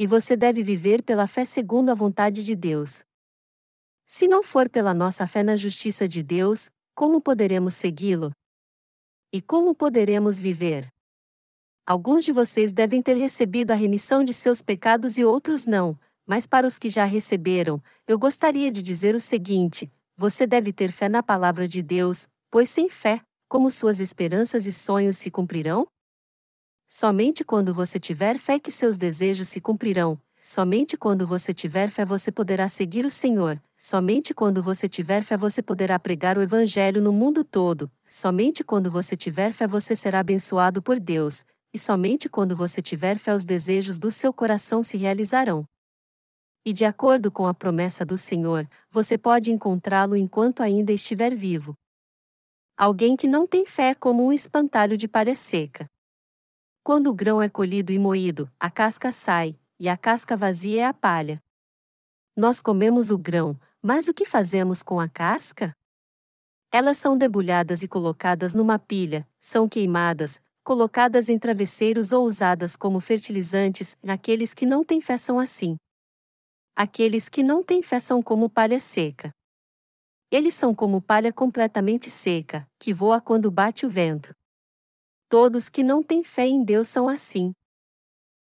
[0.00, 3.04] E você deve viver pela fé segundo a vontade de Deus.
[4.06, 8.30] Se não for pela nossa fé na justiça de Deus, como poderemos segui-lo?
[9.32, 10.88] E como poderemos viver?
[11.84, 16.46] Alguns de vocês devem ter recebido a remissão de seus pecados e outros não, mas
[16.46, 21.08] para os que já receberam, eu gostaria de dizer o seguinte: você deve ter fé
[21.08, 25.88] na palavra de Deus, pois sem fé, como suas esperanças e sonhos se cumprirão?
[26.90, 30.18] Somente quando você tiver fé que seus desejos se cumprirão.
[30.40, 33.60] Somente quando você tiver fé você poderá seguir o Senhor.
[33.76, 37.90] Somente quando você tiver fé você poderá pregar o Evangelho no mundo todo.
[38.06, 41.44] Somente quando você tiver fé você será abençoado por Deus.
[41.74, 45.66] E somente quando você tiver fé os desejos do seu coração se realizarão.
[46.64, 51.74] E de acordo com a promessa do Senhor, você pode encontrá-lo enquanto ainda estiver vivo.
[52.78, 55.86] Alguém que não tem fé é como um espantalho de palha seca.
[56.88, 60.84] Quando o grão é colhido e moído, a casca sai, e a casca vazia é
[60.86, 61.38] a palha.
[62.34, 65.74] Nós comemos o grão, mas o que fazemos com a casca?
[66.72, 73.00] Elas são debulhadas e colocadas numa pilha, são queimadas, colocadas em travesseiros ou usadas como
[73.00, 75.76] fertilizantes, naqueles que não têm fé são assim.
[76.74, 79.30] Aqueles que não têm fé são como palha seca.
[80.30, 84.32] Eles são como palha completamente seca, que voa quando bate o vento.
[85.28, 87.52] Todos que não têm fé em Deus são assim.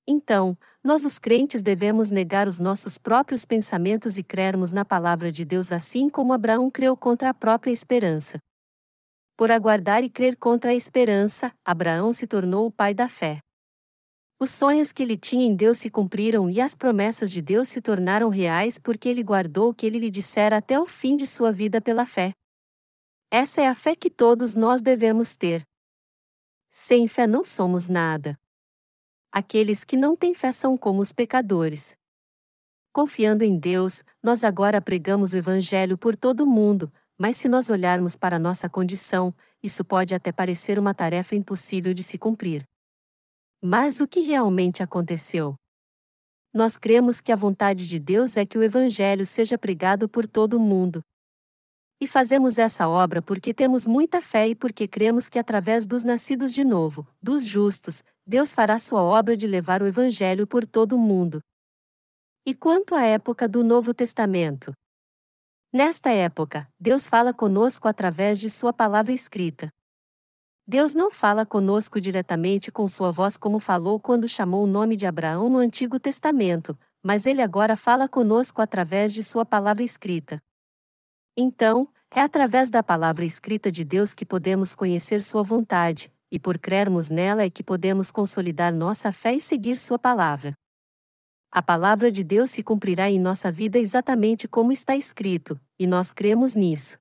[0.06, 5.46] Então, nós os crentes devemos negar os nossos próprios pensamentos e crermos na palavra de
[5.46, 8.38] Deus assim como Abraão creu contra a própria esperança.
[9.34, 13.38] Por aguardar e crer contra a esperança, Abraão se tornou o pai da fé.
[14.38, 17.80] Os sonhos que ele tinha em Deus se cumpriram e as promessas de Deus se
[17.80, 21.50] tornaram reais porque ele guardou o que ele lhe dissera até o fim de sua
[21.50, 22.32] vida pela fé.
[23.32, 25.64] Essa é a fé que todos nós devemos ter.
[26.76, 28.36] Sem fé não somos nada.
[29.30, 31.96] Aqueles que não têm fé são como os pecadores.
[32.92, 37.70] Confiando em Deus, nós agora pregamos o Evangelho por todo o mundo, mas se nós
[37.70, 42.66] olharmos para nossa condição, isso pode até parecer uma tarefa impossível de se cumprir.
[43.62, 45.54] Mas o que realmente aconteceu?
[46.52, 50.54] Nós cremos que a vontade de Deus é que o Evangelho seja pregado por todo
[50.54, 51.04] o mundo,
[52.04, 56.52] e fazemos essa obra porque temos muita fé e porque cremos que através dos nascidos
[56.52, 60.98] de novo, dos justos, Deus fará sua obra de levar o Evangelho por todo o
[60.98, 61.40] mundo.
[62.44, 64.74] E quanto à época do Novo Testamento?
[65.72, 69.70] Nesta época, Deus fala conosco através de Sua palavra escrita.
[70.66, 75.06] Deus não fala conosco diretamente com sua voz como falou quando chamou o nome de
[75.06, 80.38] Abraão no Antigo Testamento, mas ele agora fala conosco através de sua palavra escrita.
[81.36, 86.58] Então, é através da palavra escrita de Deus que podemos conhecer Sua vontade, e por
[86.58, 90.54] crermos nela é que podemos consolidar nossa fé e seguir Sua palavra.
[91.50, 96.12] A palavra de Deus se cumprirá em nossa vida exatamente como está escrito, e nós
[96.12, 96.98] cremos nisso.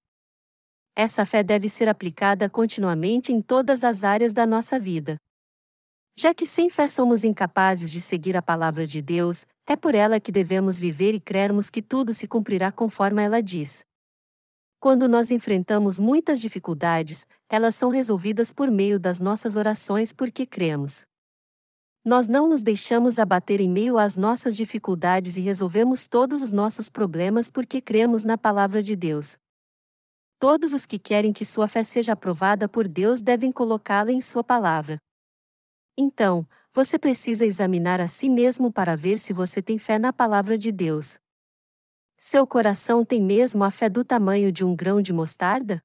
[0.95, 5.17] Essa fé deve ser aplicada continuamente em todas as áreas da nossa vida.
[6.15, 10.19] Já que sem fé somos incapazes de seguir a palavra de Deus, é por ela
[10.19, 13.83] que devemos viver e crermos que tudo se cumprirá conforme ela diz.
[14.83, 21.03] Quando nós enfrentamos muitas dificuldades, elas são resolvidas por meio das nossas orações porque cremos.
[22.03, 26.89] Nós não nos deixamos abater em meio às nossas dificuldades e resolvemos todos os nossos
[26.89, 29.37] problemas porque cremos na palavra de Deus.
[30.37, 34.43] Todos os que querem que sua fé seja aprovada por Deus devem colocá-la em sua
[34.43, 34.97] palavra.
[35.97, 40.57] Então, você precisa examinar a si mesmo para ver se você tem fé na palavra
[40.57, 41.22] de Deus.
[42.25, 45.83] Seu coração tem mesmo a fé do tamanho de um grão de mostarda?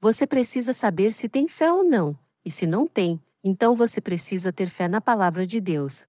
[0.00, 4.52] Você precisa saber se tem fé ou não, e se não tem, então você precisa
[4.52, 6.04] ter fé na palavra de Deus.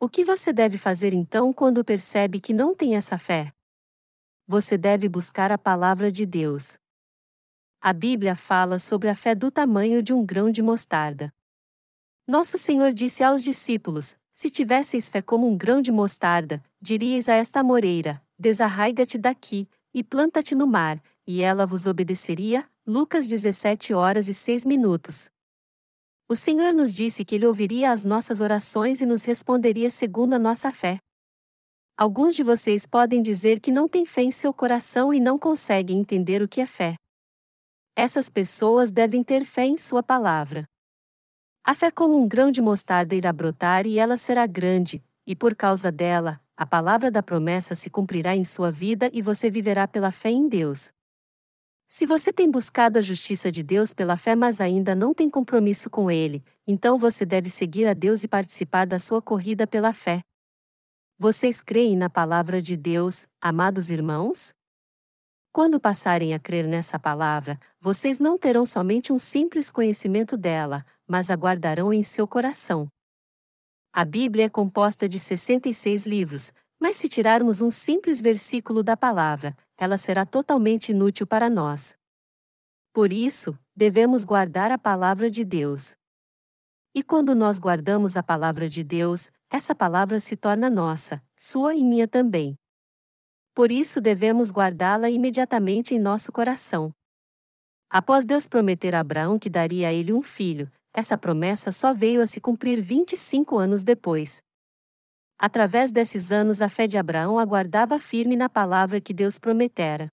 [0.00, 3.52] O que você deve fazer então quando percebe que não tem essa fé?
[4.48, 6.76] Você deve buscar a palavra de Deus.
[7.80, 11.32] A Bíblia fala sobre a fé do tamanho de um grão de mostarda.
[12.26, 17.34] Nosso Senhor disse aos discípulos: Se tivesseis fé como um grão de mostarda, diríeis a
[17.34, 22.68] esta moreira: Desarraiga-te daqui, e planta-te no mar, e ela vos obedeceria.
[22.84, 25.30] Lucas 17 horas e 6 minutos.
[26.28, 30.40] O Senhor nos disse que Ele ouviria as nossas orações e nos responderia segundo a
[30.40, 30.98] nossa fé.
[31.96, 36.00] Alguns de vocês podem dizer que não têm fé em seu coração e não conseguem
[36.00, 36.96] entender o que é fé.
[37.94, 40.64] Essas pessoas devem ter fé em Sua palavra.
[41.62, 45.54] A fé como um grão de mostarda irá brotar e ela será grande, e por
[45.54, 50.10] causa dela, a palavra da promessa se cumprirá em sua vida e você viverá pela
[50.10, 50.92] fé em Deus.
[51.88, 55.90] Se você tem buscado a justiça de Deus pela fé, mas ainda não tem compromisso
[55.90, 60.22] com Ele, então você deve seguir a Deus e participar da sua corrida pela fé.
[61.18, 64.54] Vocês creem na palavra de Deus, amados irmãos?
[65.52, 71.30] Quando passarem a crer nessa palavra, vocês não terão somente um simples conhecimento dela, mas
[71.30, 72.88] a guardarão em seu coração.
[73.94, 79.54] A Bíblia é composta de 66 livros, mas se tirarmos um simples versículo da palavra,
[79.76, 81.94] ela será totalmente inútil para nós.
[82.90, 85.94] Por isso, devemos guardar a palavra de Deus.
[86.94, 91.84] E quando nós guardamos a palavra de Deus, essa palavra se torna nossa, sua e
[91.84, 92.58] minha também.
[93.54, 96.94] Por isso devemos guardá-la imediatamente em nosso coração.
[97.90, 102.20] Após Deus prometer a Abraão que daria a ele um filho, essa promessa só veio
[102.20, 104.42] a se cumprir 25 anos depois,
[105.42, 110.06] Através desses anos, a fé de Abraão aguardava firme na palavra que Deus prometera.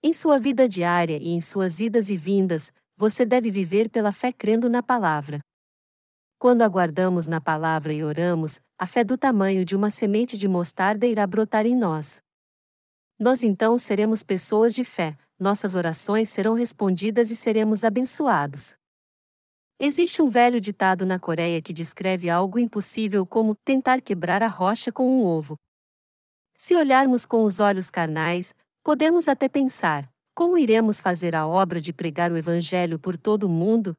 [0.00, 4.30] Em sua vida diária e em suas idas e vindas, você deve viver pela fé
[4.30, 5.40] crendo na palavra.
[6.38, 11.04] Quando aguardamos na palavra e oramos, a fé do tamanho de uma semente de mostarda
[11.04, 12.22] irá brotar em nós.
[13.18, 18.76] Nós então seremos pessoas de fé, nossas orações serão respondidas e seremos abençoados.
[19.80, 24.90] Existe um velho ditado na Coreia que descreve algo impossível como tentar quebrar a rocha
[24.90, 25.56] com um ovo.
[26.52, 28.52] Se olharmos com os olhos carnais,
[28.82, 33.48] podemos até pensar: como iremos fazer a obra de pregar o Evangelho por todo o
[33.48, 33.94] mundo?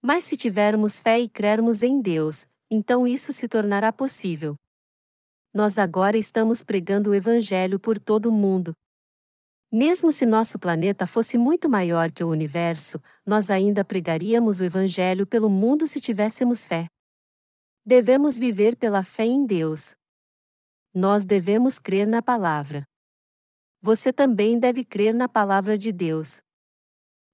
[0.00, 4.54] Mas se tivermos fé e crermos em Deus, então isso se tornará possível.
[5.52, 8.72] Nós agora estamos pregando o Evangelho por todo o mundo.
[9.78, 15.26] Mesmo se nosso planeta fosse muito maior que o universo, nós ainda pregaríamos o Evangelho
[15.26, 16.86] pelo mundo se tivéssemos fé.
[17.84, 19.94] Devemos viver pela fé em Deus.
[20.94, 22.88] Nós devemos crer na palavra.
[23.82, 26.40] Você também deve crer na palavra de Deus.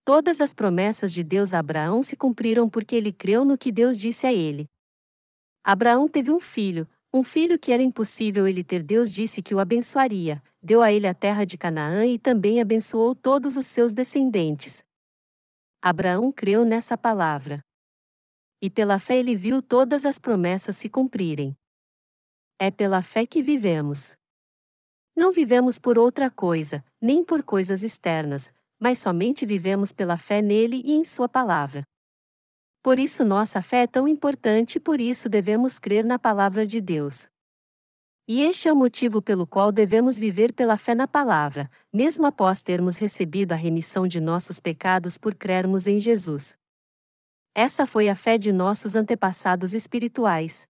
[0.04, 3.96] Todas as promessas de Deus a Abraão se cumpriram porque ele creu no que Deus
[3.96, 4.66] disse a ele.
[5.62, 8.82] Abraão teve um filho, um filho que era impossível ele ter.
[8.82, 13.14] Deus disse que o abençoaria, deu a ele a terra de Canaã e também abençoou
[13.14, 14.84] todos os seus descendentes.
[15.80, 17.60] Abraão creu nessa palavra.
[18.60, 21.56] E pela fé ele viu todas as promessas se cumprirem.
[22.58, 24.16] É pela fé que vivemos.
[25.16, 30.80] Não vivemos por outra coisa, nem por coisas externas, mas somente vivemos pela fé nele
[30.84, 31.82] e em Sua palavra.
[32.82, 36.80] Por isso nossa fé é tão importante e por isso devemos crer na palavra de
[36.80, 37.28] Deus.
[38.34, 42.62] E este é o motivo pelo qual devemos viver pela fé na palavra, mesmo após
[42.62, 46.56] termos recebido a remissão de nossos pecados por crermos em Jesus.
[47.54, 50.66] Essa foi a fé de nossos antepassados espirituais.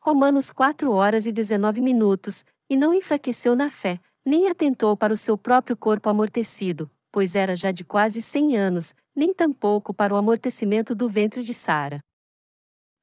[0.00, 5.16] Romanos 4 horas e 19 minutos, e não enfraqueceu na fé, nem atentou para o
[5.16, 10.16] seu próprio corpo amortecido, pois era já de quase cem anos, nem tampouco para o
[10.16, 12.00] amortecimento do ventre de Sara.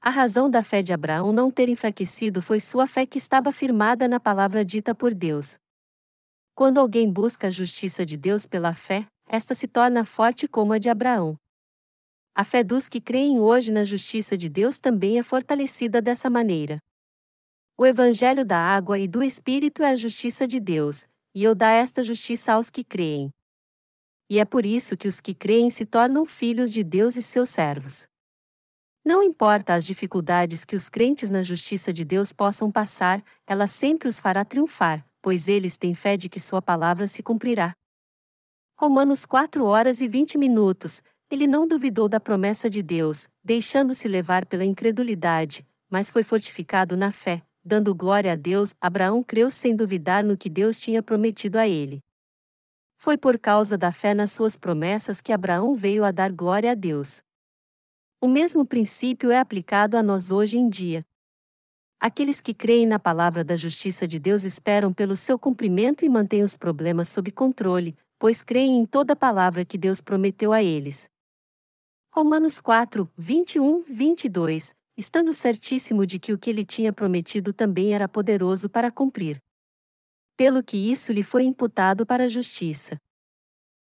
[0.02, 4.08] A razão da fé de Abraão não ter enfraquecido foi sua fé que estava firmada
[4.08, 5.60] na palavra dita por Deus.
[6.56, 10.78] Quando alguém busca a justiça de Deus pela fé, esta se torna forte como a
[10.78, 11.38] de Abraão.
[12.34, 16.80] A fé dos que creem hoje na justiça de Deus também é fortalecida dessa maneira.
[17.78, 21.72] O Evangelho da água e do Espírito é a justiça de Deus, e eu dá
[21.72, 23.34] esta justiça aos que creem.
[24.30, 27.50] E é por isso que os que creem se tornam filhos de Deus e seus
[27.50, 28.09] servos.
[29.04, 34.10] Não importa as dificuldades que os crentes na justiça de Deus possam passar, ela sempre
[34.10, 37.74] os fará triunfar, pois eles têm fé de que sua palavra se cumprirá.
[38.78, 41.02] Romanos 4 horas e 20 minutos.
[41.32, 47.12] Ele não duvidou da promessa de Deus, deixando-se levar pela incredulidade, mas foi fortificado na
[47.12, 48.74] fé, dando glória a Deus.
[48.82, 52.02] Abraão creu sem duvidar no que Deus tinha prometido a ele.
[52.98, 56.76] Foi por causa da fé nas suas promessas que Abraão veio a dar glória a
[56.76, 57.22] Deus.
[58.22, 61.06] O mesmo princípio é aplicado a nós hoje em dia.
[62.02, 66.44] Aqueles que creem na palavra da justiça de Deus esperam pelo seu cumprimento e mantêm
[66.44, 71.10] os problemas sob controle, pois creem em toda palavra que Deus prometeu a eles.
[72.14, 78.06] Romanos 4, 21, 22 Estando certíssimo de que o que ele tinha prometido também era
[78.10, 79.42] poderoso para cumprir.
[80.36, 82.98] Pelo que isso lhe foi imputado para a justiça.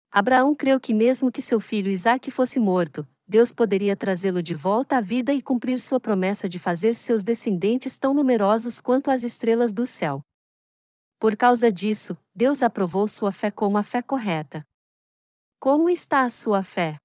[0.09, 4.97] Abraão creu que, mesmo que seu filho Isaque fosse morto, Deus poderia trazê-lo de volta
[4.97, 9.71] à vida e cumprir sua promessa de fazer seus descendentes tão numerosos quanto as estrelas
[9.71, 10.21] do céu.
[11.17, 14.65] Por causa disso, Deus aprovou sua fé como a fé correta.
[15.61, 16.97] Como está a sua fé?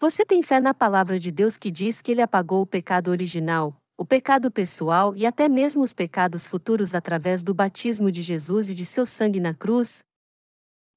[0.00, 3.76] Você tem fé na palavra de Deus que diz que ele apagou o pecado original,
[3.98, 8.74] o pecado pessoal e até mesmo os pecados futuros através do batismo de Jesus e
[8.74, 10.04] de seu sangue na cruz?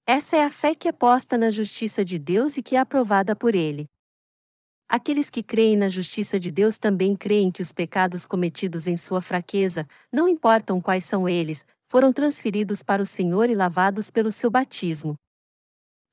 [0.06, 3.36] Essa é a fé que é posta na justiça de Deus e que é aprovada
[3.36, 3.90] por ele.
[4.90, 9.22] Aqueles que creem na justiça de Deus também creem que os pecados cometidos em sua
[9.22, 14.50] fraqueza, não importam quais são eles, foram transferidos para o Senhor e lavados pelo seu
[14.50, 15.16] batismo.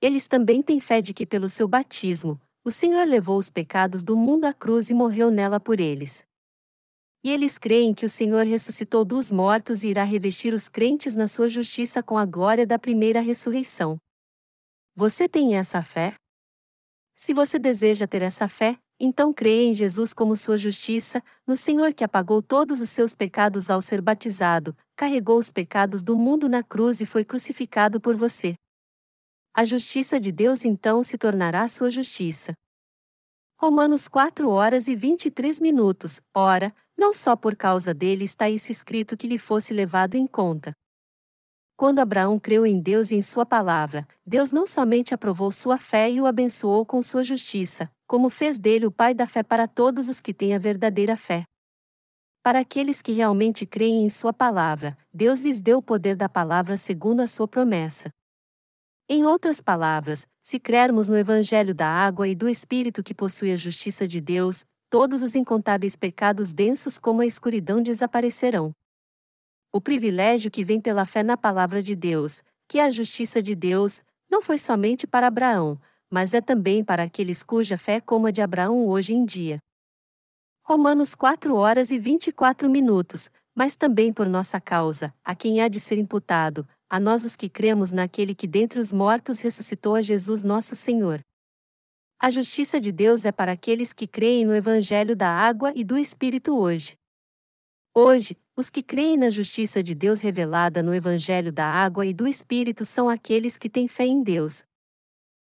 [0.00, 4.16] Eles também têm fé de que, pelo seu batismo, o Senhor levou os pecados do
[4.16, 6.24] mundo à cruz e morreu nela por eles.
[7.22, 11.28] E eles creem que o Senhor ressuscitou dos mortos e irá revestir os crentes na
[11.28, 13.98] sua justiça com a glória da primeira ressurreição.
[14.96, 16.14] Você tem essa fé?
[17.14, 21.94] Se você deseja ter essa fé, então creia em Jesus como sua justiça, no Senhor
[21.94, 26.62] que apagou todos os seus pecados ao ser batizado, carregou os pecados do mundo na
[26.62, 28.54] cruz e foi crucificado por você.
[29.54, 32.52] A justiça de Deus então se tornará sua justiça.
[33.56, 36.20] Romanos 4 horas e 23 minutos.
[36.34, 40.72] Ora, não só por causa dele está isso escrito que lhe fosse levado em conta,
[41.76, 46.10] quando Abraão creu em Deus e em Sua palavra, Deus não somente aprovou sua fé
[46.10, 50.08] e o abençoou com sua justiça, como fez dele o pai da fé para todos
[50.08, 51.44] os que têm a verdadeira fé.
[52.44, 56.76] Para aqueles que realmente creem em Sua palavra, Deus lhes deu o poder da palavra
[56.76, 58.10] segundo a sua promessa.
[59.08, 63.56] Em outras palavras, se crermos no Evangelho da água e do Espírito que possui a
[63.56, 68.72] justiça de Deus, todos os incontáveis pecados densos como a escuridão desaparecerão
[69.74, 74.04] o privilégio que vem pela fé na palavra de Deus, que a justiça de Deus,
[74.30, 78.30] não foi somente para Abraão, mas é também para aqueles cuja fé é como a
[78.30, 79.58] de Abraão hoje em dia.
[80.62, 85.80] Romanos 4 horas e 24 minutos, mas também por nossa causa, a quem há de
[85.80, 90.44] ser imputado, a nós os que cremos naquele que dentre os mortos ressuscitou a Jesus
[90.44, 91.18] nosso Senhor.
[92.20, 95.98] A justiça de Deus é para aqueles que creem no Evangelho da água e do
[95.98, 96.96] Espírito hoje.
[97.96, 102.26] Hoje, os que creem na justiça de Deus revelada no Evangelho da Água e do
[102.26, 104.64] Espírito são aqueles que têm fé em Deus.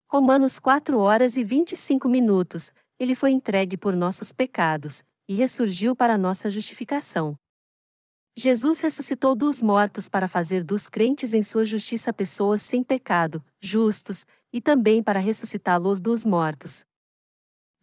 [0.07, 6.19] Romanos 4 horas e 25 minutos, ele foi entregue por nossos pecados, e ressurgiu para
[6.19, 7.39] nossa justificação.
[8.37, 14.27] Jesus ressuscitou dos mortos para fazer dos crentes em sua justiça pessoas sem pecado, justos,
[14.53, 16.85] e também para ressuscitá-los dos mortos.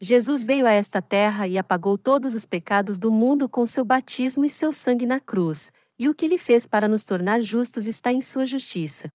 [0.03, 4.43] Jesus veio a esta terra e apagou todos os pecados do mundo com seu batismo
[4.43, 8.11] e seu sangue na cruz, e o que ele fez para nos tornar justos está
[8.11, 9.07] em sua justiça.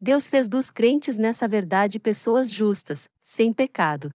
[0.00, 4.10] Deus fez dos crentes nessa verdade pessoas justas, sem pecado.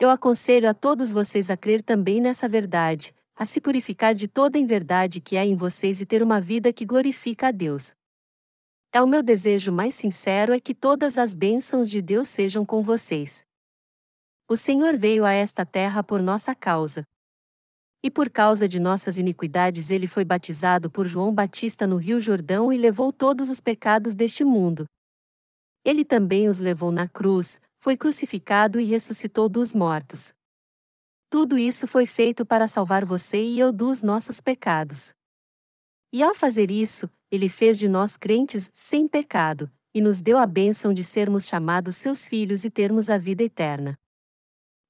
[0.00, 4.58] Eu aconselho a todos vocês a crer também nessa verdade, a se purificar de toda
[4.58, 7.92] inverdade que há em vocês e ter uma vida que glorifica a Deus.
[8.90, 12.82] É o meu desejo mais sincero é que todas as bênçãos de Deus sejam com
[12.82, 13.46] vocês.
[14.50, 17.02] O Senhor veio a esta terra por nossa causa.
[18.02, 22.72] E por causa de nossas iniquidades ele foi batizado por João Batista no Rio Jordão
[22.72, 24.86] e levou todos os pecados deste mundo.
[25.84, 30.32] Ele também os levou na cruz, foi crucificado e ressuscitou dos mortos.
[31.28, 35.12] Tudo isso foi feito para salvar você e eu dos nossos pecados.
[36.10, 40.46] E ao fazer isso, ele fez de nós crentes sem pecado, e nos deu a
[40.46, 43.98] bênção de sermos chamados seus filhos e termos a vida eterna.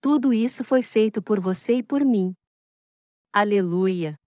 [0.03, 2.33] Tudo isso foi feito por você e por mim.
[3.33, 4.19] Aleluia!